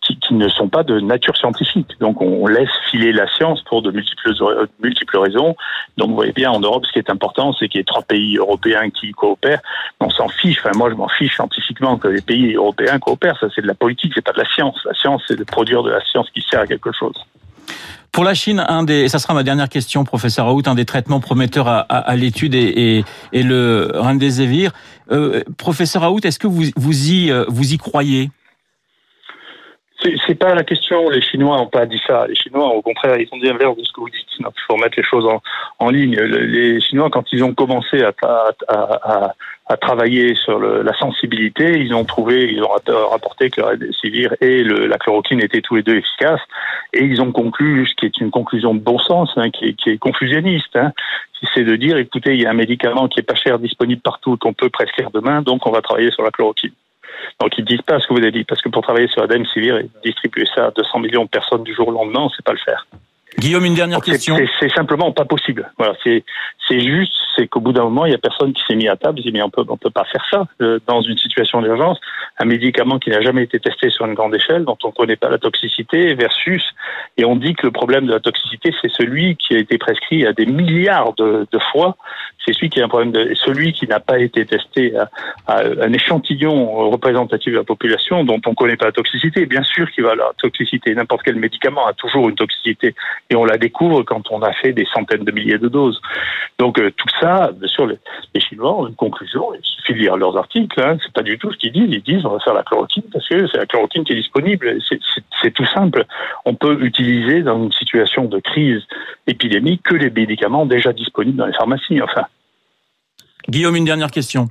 qui, 0.01 0.17
qui, 0.17 0.33
ne 0.33 0.49
sont 0.49 0.67
pas 0.67 0.83
de 0.83 0.99
nature 0.99 1.37
scientifique. 1.37 1.87
Donc 1.99 2.21
on 2.21 2.47
laisse 2.47 2.69
filer 2.89 3.13
la 3.13 3.27
science 3.35 3.61
pour 3.63 3.81
de 3.81 3.91
multiples, 3.91 4.33
multiples 4.81 5.17
raisons. 5.17 5.55
Donc 5.97 6.09
vous 6.09 6.15
voyez 6.15 6.33
bien, 6.33 6.51
en 6.51 6.59
Europe, 6.59 6.85
ce 6.85 6.91
qui 6.91 6.99
est 6.99 7.09
important, 7.09 7.53
c'est 7.53 7.67
qu'il 7.67 7.79
y 7.79 7.81
ait 7.81 7.85
trois 7.85 8.01
pays 8.01 8.37
européens 8.37 8.89
qui 8.89 9.11
coopèrent. 9.11 9.61
On 9.99 10.09
s'en 10.09 10.27
fiche, 10.27 10.57
enfin 10.59 10.71
moi 10.75 10.89
je 10.89 10.95
m'en 10.95 11.07
fiche 11.07 11.35
scientifiquement 11.35 11.97
que 11.97 12.07
les 12.07 12.21
pays 12.21 12.55
européens 12.55 12.99
coopèrent. 12.99 13.37
Ça 13.39 13.47
c'est 13.53 13.61
de 13.61 13.67
la 13.67 13.75
politique, 13.75 14.13
c'est 14.15 14.25
pas 14.25 14.33
de 14.33 14.39
la 14.39 14.49
science. 14.49 14.79
La 14.85 14.93
science, 14.93 15.21
c'est 15.27 15.37
de 15.37 15.43
produire 15.43 15.83
de 15.83 15.91
la 15.91 16.03
science 16.03 16.29
qui 16.31 16.41
sert 16.49 16.61
à 16.61 16.67
quelque 16.67 16.91
chose. 16.91 17.15
Pour 18.11 18.25
la 18.25 18.33
Chine, 18.33 18.65
un 18.67 18.83
des, 18.83 19.07
ça 19.07 19.19
sera 19.19 19.33
ma 19.33 19.43
dernière 19.43 19.69
question, 19.69 20.03
professeur 20.03 20.45
Raoult, 20.47 20.63
un 20.65 20.75
des 20.75 20.83
traitements 20.83 21.21
prometteurs 21.21 21.69
à, 21.69 21.79
à, 21.79 21.97
à 21.99 22.15
l'étude 22.17 22.55
et, 22.55 22.97
et, 22.97 23.05
et, 23.31 23.43
le 23.43 23.89
Remdesivir. 23.95 24.71
Euh, 25.11 25.43
professeur 25.57 26.01
Raoult, 26.01 26.19
est-ce 26.23 26.37
que 26.37 26.47
vous, 26.47 26.63
vous, 26.75 27.09
y, 27.09 27.31
euh, 27.31 27.45
vous 27.47 27.73
y 27.73 27.77
croyez? 27.77 28.29
C'est 30.25 30.35
pas 30.35 30.55
la 30.55 30.63
question. 30.63 31.09
Les 31.09 31.21
Chinois 31.21 31.57
n'ont 31.57 31.67
pas 31.67 31.85
dit 31.85 32.01
ça. 32.05 32.25
Les 32.27 32.35
Chinois, 32.35 32.67
au 32.67 32.81
contraire, 32.81 33.17
ils 33.17 33.27
ont 33.31 33.37
dit 33.37 33.45
l'inverse 33.45 33.77
de 33.77 33.83
ce 33.83 33.91
que 33.91 34.01
vous 34.01 34.09
dites. 34.09 34.27
Il 34.39 34.45
faut 34.67 34.77
mettre 34.77 34.97
les 34.97 35.03
choses 35.03 35.25
en, 35.25 35.41
en, 35.79 35.89
ligne. 35.89 36.15
Les 36.19 36.81
Chinois, 36.81 37.09
quand 37.09 37.31
ils 37.31 37.43
ont 37.43 37.53
commencé 37.53 38.03
à, 38.03 38.11
à, 38.23 38.53
à, 38.67 39.33
à 39.71 39.77
travailler 39.77 40.35
sur 40.35 40.59
le, 40.59 40.81
la 40.81 40.93
sensibilité, 40.93 41.79
ils 41.79 41.93
ont 41.93 42.03
trouvé, 42.03 42.51
ils 42.51 42.61
ont 42.63 42.69
rapporté 43.09 43.49
que 43.49 43.61
le 43.61 43.91
civir 43.93 44.35
et 44.41 44.63
le, 44.63 44.87
la 44.87 44.97
chloroquine 44.97 45.41
étaient 45.41 45.61
tous 45.61 45.75
les 45.75 45.83
deux 45.83 45.95
efficaces, 45.95 46.41
et 46.93 47.03
ils 47.05 47.21
ont 47.21 47.31
conclu, 47.31 47.87
ce 47.87 47.95
qui 47.95 48.05
est 48.05 48.17
une 48.19 48.31
conclusion 48.31 48.73
de 48.73 48.79
bon 48.79 48.99
sens, 48.99 49.31
hein, 49.37 49.49
qui, 49.49 49.65
est, 49.65 49.73
qui, 49.73 49.91
est, 49.91 49.97
confusionniste, 49.97 50.75
hein, 50.75 50.91
c'est 51.53 51.63
de 51.63 51.75
dire, 51.75 51.97
écoutez, 51.97 52.33
il 52.33 52.41
y 52.41 52.45
a 52.45 52.49
un 52.49 52.53
médicament 52.53 53.07
qui 53.07 53.19
est 53.19 53.23
pas 53.23 53.35
cher, 53.35 53.59
disponible 53.59 54.01
partout, 54.01 54.35
qu'on 54.37 54.53
peut 54.53 54.69
prescrire 54.69 55.09
demain, 55.11 55.41
donc 55.41 55.65
on 55.65 55.71
va 55.71 55.81
travailler 55.81 56.11
sur 56.11 56.23
la 56.23 56.31
chloroquine. 56.31 56.73
Donc 57.39 57.57
ils 57.57 57.65
disent 57.65 57.81
pas 57.81 57.99
ce 57.99 58.07
que 58.07 58.13
vous 58.13 58.19
avez 58.19 58.31
dit, 58.31 58.43
parce 58.43 58.61
que 58.61 58.69
pour 58.69 58.81
travailler 58.81 59.07
sur 59.07 59.25
la 59.25 59.45
Civir 59.45 59.77
et 59.77 59.89
distribuer 60.03 60.45
ça 60.53 60.67
à 60.67 60.71
200 60.71 60.99
millions 60.99 61.23
de 61.23 61.29
personnes 61.29 61.63
du 61.63 61.73
jour 61.73 61.87
au 61.87 61.91
lendemain, 61.91 62.21
on 62.21 62.29
sait 62.29 62.43
pas 62.43 62.53
le 62.53 62.59
faire. 62.59 62.85
Guillaume, 63.39 63.65
une 63.65 63.75
dernière 63.75 64.01
question. 64.01 64.37
C'est 64.59 64.71
simplement 64.73 65.11
pas 65.11 65.25
possible. 65.25 65.71
Voilà, 65.77 65.95
c'est 66.03 66.23
juste, 66.79 67.13
c'est 67.35 67.47
qu'au 67.47 67.59
bout 67.59 67.73
d'un 67.73 67.83
moment, 67.83 68.05
il 68.05 68.11
y 68.11 68.15
a 68.15 68.17
personne 68.17 68.53
qui 68.53 68.61
s'est 68.67 68.75
mis 68.75 68.87
à 68.87 68.95
table. 68.95 69.19
Il 69.19 69.23
dit 69.23 69.31
mais 69.31 69.41
on 69.41 69.49
peut 69.49 69.63
on 69.67 69.77
peut 69.77 69.89
pas 69.89 70.05
faire 70.05 70.25
ça 70.29 70.47
euh, 70.61 70.79
dans 70.87 71.01
une 71.01 71.17
situation 71.17 71.61
d'urgence. 71.61 71.99
Un 72.39 72.45
médicament 72.45 72.99
qui 72.99 73.09
n'a 73.09 73.21
jamais 73.21 73.43
été 73.43 73.59
testé 73.59 73.89
sur 73.89 74.05
une 74.05 74.13
grande 74.13 74.35
échelle, 74.35 74.65
dont 74.65 74.77
on 74.83 74.91
connaît 74.91 75.15
pas 75.15 75.29
la 75.29 75.37
toxicité, 75.37 76.13
versus 76.13 76.63
et 77.17 77.25
on 77.25 77.35
dit 77.35 77.53
que 77.53 77.65
le 77.67 77.71
problème 77.71 78.05
de 78.05 78.13
la 78.13 78.19
toxicité, 78.19 78.73
c'est 78.81 78.91
celui 78.91 79.35
qui 79.35 79.55
a 79.55 79.59
été 79.59 79.77
prescrit 79.77 80.25
à 80.25 80.33
des 80.33 80.45
milliards 80.45 81.13
de, 81.13 81.47
de 81.51 81.59
fois. 81.71 81.97
C'est 82.45 82.53
celui 82.53 82.69
qui 82.69 82.81
a 82.81 82.85
un 82.85 82.89
problème 82.89 83.11
de 83.11 83.33
celui 83.35 83.73
qui 83.73 83.87
n'a 83.87 83.99
pas 83.99 84.19
été 84.19 84.45
testé 84.45 84.93
à, 84.97 85.09
à, 85.47 85.63
un 85.63 85.93
échantillon 85.93 86.89
représentatif 86.89 87.53
de 87.53 87.57
la 87.57 87.63
population 87.63 88.23
dont 88.23 88.41
on 88.45 88.55
connaît 88.55 88.77
pas 88.77 88.85
la 88.85 88.91
toxicité. 88.91 89.45
Bien 89.45 89.63
sûr 89.63 89.89
qu'il 89.91 90.03
va 90.03 90.15
la 90.15 90.31
toxicité. 90.37 90.95
N'importe 90.95 91.21
quel 91.23 91.35
médicament 91.35 91.85
a 91.85 91.93
toujours 91.93 92.29
une 92.29 92.35
toxicité 92.35 92.95
et 93.31 93.35
on 93.35 93.45
la 93.45 93.57
découvre 93.57 94.03
quand 94.03 94.29
on 94.29 94.41
a 94.41 94.51
fait 94.51 94.73
des 94.73 94.85
centaines 94.93 95.23
de 95.23 95.31
milliers 95.31 95.57
de 95.57 95.69
doses. 95.69 96.01
Donc 96.59 96.77
euh, 96.77 96.91
tout 96.95 97.07
ça, 97.19 97.51
bien 97.53 97.67
sûr, 97.67 97.87
les, 97.87 97.97
Chinois 98.41 98.81
ont 98.81 98.87
une 98.87 98.95
conclusion. 98.95 99.53
Il 99.53 99.63
suffit 99.63 99.93
de 99.93 99.99
lire 99.99 100.17
leurs 100.17 100.37
articles. 100.37 100.79
Hein, 100.81 100.97
c'est 101.01 101.13
pas 101.13 101.23
du 101.23 101.37
tout 101.37 101.51
ce 101.51 101.57
qu'ils 101.57 101.71
disent. 101.71 101.87
Ils 101.89 102.03
disent 102.03 102.25
on 102.25 102.29
va 102.29 102.39
faire 102.39 102.53
la 102.53 102.63
chloroquine 102.63 103.03
parce 103.11 103.27
que 103.27 103.47
c'est 103.47 103.57
la 103.57 103.65
chloroquine 103.65 104.03
qui 104.03 104.11
est 104.11 104.17
disponible. 104.17 104.77
C'est 105.41 105.51
tout 105.51 105.65
simple. 105.65 106.05
On 106.45 106.55
peut 106.55 106.83
utiliser 106.83 107.41
dans 107.41 107.63
une 107.63 107.71
situation 107.71 108.25
de 108.25 108.39
crise 108.39 108.83
épidémique 109.27 109.83
que 109.83 109.95
les 109.95 110.09
médicaments 110.09 110.65
déjà 110.65 110.91
disponibles 110.91 111.37
dans 111.37 111.45
les 111.45 111.53
pharmacies. 111.53 112.01
Enfin. 112.01 112.25
Guillaume, 113.47 113.77
une 113.77 113.85
dernière 113.85 114.11
question. 114.11 114.49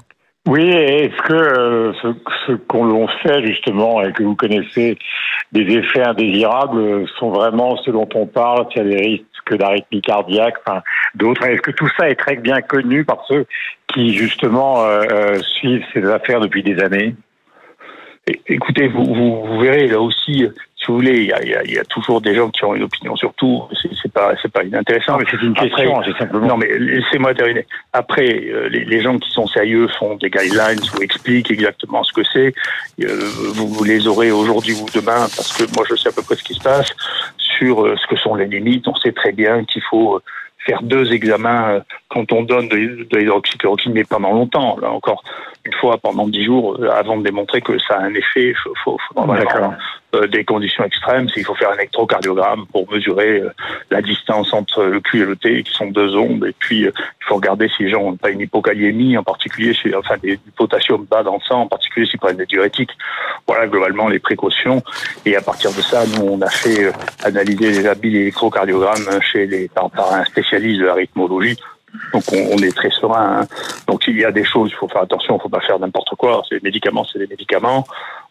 Oui, 0.48 0.68
est-ce 0.70 1.22
que 1.22 1.34
euh, 1.34 1.92
ce, 2.00 2.08
ce 2.46 2.52
qu'on 2.52 3.06
sait 3.22 3.46
justement 3.46 4.02
et 4.02 4.12
que 4.12 4.22
vous 4.22 4.34
connaissez 4.34 4.96
des 5.52 5.62
effets 5.76 6.02
indésirables 6.02 7.06
sont 7.18 7.30
vraiment 7.30 7.76
ceux 7.76 7.92
dont 7.92 8.08
on 8.14 8.26
parle, 8.26 8.66
s'il 8.72 8.82
y 8.82 8.86
a 8.86 8.88
des 8.88 9.06
risques 9.06 9.56
d'arythmie 9.58 10.00
cardiaque, 10.00 10.54
enfin 10.66 10.82
d'autres? 11.14 11.44
Est-ce 11.44 11.60
que 11.60 11.72
tout 11.72 11.88
ça 11.98 12.08
est 12.08 12.14
très 12.14 12.36
bien 12.36 12.62
connu 12.62 13.04
par 13.04 13.22
ceux 13.28 13.46
qui 13.88 14.14
justement 14.14 14.82
euh, 14.84 15.02
euh 15.12 15.38
suivent 15.40 15.84
ces 15.92 16.04
affaires 16.06 16.40
depuis 16.40 16.62
des 16.62 16.80
années? 16.80 17.14
Écoutez, 18.46 18.88
vous, 18.88 19.04
vous, 19.04 19.46
vous, 19.46 19.60
verrez 19.60 19.88
là 19.88 20.00
aussi, 20.00 20.46
si 20.80 20.86
vous 20.86 20.94
voulez, 20.94 21.24
il 21.24 21.26
y, 21.26 21.32
a, 21.32 21.62
il 21.62 21.72
y 21.72 21.78
a, 21.78 21.84
toujours 21.84 22.22
des 22.22 22.34
gens 22.34 22.48
qui 22.48 22.64
ont 22.64 22.74
une 22.74 22.84
opinion 22.84 23.14
sur 23.14 23.34
tout. 23.34 23.64
C'est 24.02 24.10
pas, 24.10 24.32
c'est 24.40 24.50
pas 24.50 24.64
inintéressant. 24.64 25.18
mais 25.18 25.26
c'est 25.30 25.42
une 25.42 25.52
question, 25.52 26.02
simplement. 26.18 26.46
Non, 26.46 26.56
mais 26.56 26.68
laissez-moi 26.78 27.34
terminer. 27.34 27.66
Après, 27.92 28.46
euh, 28.46 28.68
les, 28.70 28.86
les, 28.86 29.02
gens 29.02 29.18
qui 29.18 29.30
sont 29.30 29.46
sérieux 29.46 29.88
font 29.98 30.16
des 30.16 30.30
guidelines, 30.30 30.80
vous 30.94 31.02
expliquent 31.02 31.50
exactement 31.50 32.02
ce 32.02 32.14
que 32.14 32.22
c'est. 32.32 32.54
Euh, 33.02 33.30
vous, 33.54 33.68
vous, 33.68 33.84
les 33.84 34.06
aurez 34.08 34.30
aujourd'hui 34.30 34.72
ou 34.72 34.86
demain, 34.94 35.26
parce 35.36 35.52
que 35.52 35.64
moi 35.76 35.84
je 35.86 35.96
sais 35.96 36.08
à 36.08 36.12
peu 36.12 36.22
près 36.22 36.36
ce 36.36 36.44
qui 36.44 36.54
se 36.54 36.62
passe 36.62 36.90
sur 37.36 37.84
euh, 37.84 37.96
ce 37.96 38.06
que 38.06 38.16
sont 38.16 38.34
les 38.34 38.46
limites. 38.46 38.88
On 38.88 38.94
sait 38.94 39.12
très 39.12 39.32
bien 39.32 39.64
qu'il 39.64 39.82
faut 39.82 40.18
faire 40.64 40.82
deux 40.82 41.12
examens 41.12 41.80
quand 42.08 42.32
on 42.32 42.42
donne 42.42 42.68
de, 42.68 43.06
l'hydroxychloroquine, 43.16 43.92
mais 43.92 44.04
pendant 44.04 44.32
longtemps. 44.32 44.78
Là 44.80 44.90
encore, 44.90 45.22
une 45.66 45.74
fois 45.74 45.98
pendant 45.98 46.26
dix 46.26 46.44
jours, 46.44 46.78
avant 46.90 47.18
de 47.18 47.22
démontrer 47.22 47.60
que 47.60 47.78
ça 47.78 47.96
a 47.96 48.00
un 48.00 48.14
effet, 48.14 48.54
faut, 48.62 48.72
faut, 48.82 48.98
faut 49.08 49.20
des 50.30 50.44
conditions 50.44 50.84
extrêmes. 50.84 51.28
Il 51.36 51.44
faut 51.44 51.54
faire 51.54 51.70
un 51.70 51.76
électrocardiogramme 51.76 52.66
pour 52.72 52.90
mesurer 52.90 53.42
la 53.90 54.02
distance 54.02 54.52
entre 54.52 54.84
le 54.84 55.00
Q 55.00 55.22
et 55.22 55.24
le 55.24 55.36
T, 55.36 55.62
qui 55.62 55.72
sont 55.72 55.86
deux 55.86 56.16
ondes. 56.16 56.44
Et 56.46 56.54
puis, 56.58 56.80
il 56.80 56.92
faut 57.20 57.36
regarder 57.36 57.68
si 57.68 57.84
les 57.84 57.90
gens 57.90 58.02
n'ont 58.02 58.16
pas 58.16 58.30
une 58.30 58.40
hypokaliémie, 58.40 59.16
en 59.16 59.22
particulier, 59.22 59.74
chez, 59.74 59.94
enfin, 59.94 60.16
des, 60.22 60.36
du 60.36 60.50
potassium 60.56 61.04
bas 61.04 61.22
dans 61.22 61.34
le 61.34 61.40
sang, 61.40 61.62
en 61.62 61.66
particulier 61.68 62.06
s'ils 62.06 62.20
prennent 62.20 62.36
des 62.36 62.46
diurétiques. 62.46 62.90
Voilà 63.46 63.66
globalement 63.66 64.08
les 64.08 64.18
précautions. 64.18 64.82
Et 65.24 65.36
à 65.36 65.40
partir 65.40 65.70
de 65.72 65.80
ça, 65.80 66.04
nous, 66.06 66.26
on 66.26 66.40
a 66.40 66.50
fait 66.50 66.92
analyser 67.22 67.70
les 67.70 67.86
habits 67.86 68.16
électrocardiogrammes 68.16 69.20
chez 69.22 69.46
les, 69.46 69.68
par, 69.68 69.90
par 69.90 70.12
un 70.12 70.24
spécialiste 70.24 70.80
de 70.80 70.86
la 70.86 70.94
rythmologie 70.94 71.58
donc 72.12 72.22
on, 72.32 72.54
on, 72.54 72.58
est 72.58 72.74
très 72.74 72.90
serein. 72.90 73.40
Hein. 73.40 73.46
Donc 73.86 74.06
il 74.06 74.18
y 74.18 74.24
a 74.24 74.32
des 74.32 74.44
choses, 74.44 74.70
il 74.70 74.76
faut 74.76 74.88
faire 74.88 75.02
attention, 75.02 75.36
il 75.36 75.42
faut 75.42 75.48
pas 75.48 75.60
faire 75.60 75.78
n'importe 75.78 76.14
quoi. 76.16 76.42
C'est 76.48 76.56
des 76.56 76.64
médicaments, 76.64 77.04
c'est 77.10 77.18
des 77.18 77.26
médicaments. 77.26 77.86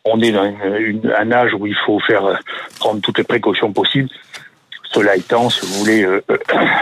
On 0.06 0.20
est 0.22 0.32
dans 0.32 0.46
une, 0.46 0.76
une, 0.80 1.14
un 1.18 1.32
âge 1.32 1.54
où 1.54 1.68
il 1.68 1.76
faut 1.86 2.00
faire 2.00 2.40
prendre 2.80 3.02
toutes 3.02 3.18
les 3.18 3.24
précautions 3.24 3.72
possibles. 3.72 4.10
Cela 4.92 5.16
étant, 5.16 5.50
si 5.50 5.66
vous 5.66 5.74
voulez, 5.74 6.04
euh, 6.04 6.22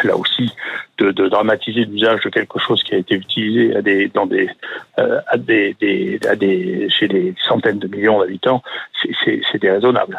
là 0.03 0.15
aussi, 0.15 0.51
de, 0.97 1.11
de 1.11 1.27
dramatiser 1.27 1.85
l'usage 1.85 2.21
de 2.23 2.29
quelque 2.29 2.59
chose 2.59 2.81
qui 2.83 2.95
a 2.95 2.97
été 2.97 3.15
utilisé 3.15 3.75
à 3.75 3.81
des, 3.81 4.07
dans 4.07 4.25
des, 4.25 4.49
euh, 4.99 5.19
à 5.27 5.37
des, 5.37 6.19
à 6.29 6.35
des, 6.35 6.89
chez 6.89 7.07
des 7.07 7.35
centaines 7.47 7.79
de 7.79 7.87
millions 7.87 8.19
d'habitants, 8.19 8.63
c'est 9.23 9.61
déraisonnable. 9.61 10.17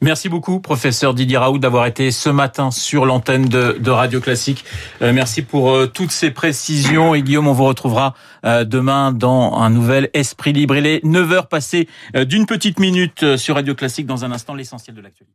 Merci 0.00 0.28
beaucoup, 0.28 0.60
professeur 0.60 1.14
Didier 1.14 1.38
Raoult, 1.38 1.58
d'avoir 1.58 1.86
été 1.86 2.10
ce 2.10 2.28
matin 2.28 2.70
sur 2.70 3.06
l'antenne 3.06 3.46
de, 3.46 3.78
de, 3.78 3.90
Radio 3.90 4.20
Classique. 4.20 4.64
Euh, 5.00 5.12
merci 5.12 5.42
pour 5.42 5.70
euh, 5.70 5.86
toutes 5.86 6.10
ces 6.10 6.30
précisions. 6.30 7.14
Et 7.14 7.22
Guillaume, 7.22 7.48
on 7.48 7.52
vous 7.52 7.64
retrouvera 7.64 8.14
euh, 8.44 8.64
demain 8.64 9.12
dans 9.12 9.54
un 9.54 9.70
nouvel 9.70 10.10
Esprit 10.12 10.52
Libre. 10.52 10.76
Il 10.76 10.86
est 10.86 11.04
9h 11.04 11.48
passé 11.48 11.88
d'une 12.14 12.46
petite 12.46 12.78
minute 12.78 13.36
sur 13.36 13.54
Radio 13.54 13.74
Classique. 13.74 14.06
Dans 14.06 14.24
un 14.24 14.32
instant, 14.32 14.54
l'essentiel 14.54 14.96
de 14.96 15.00
l'actualité. 15.00 15.34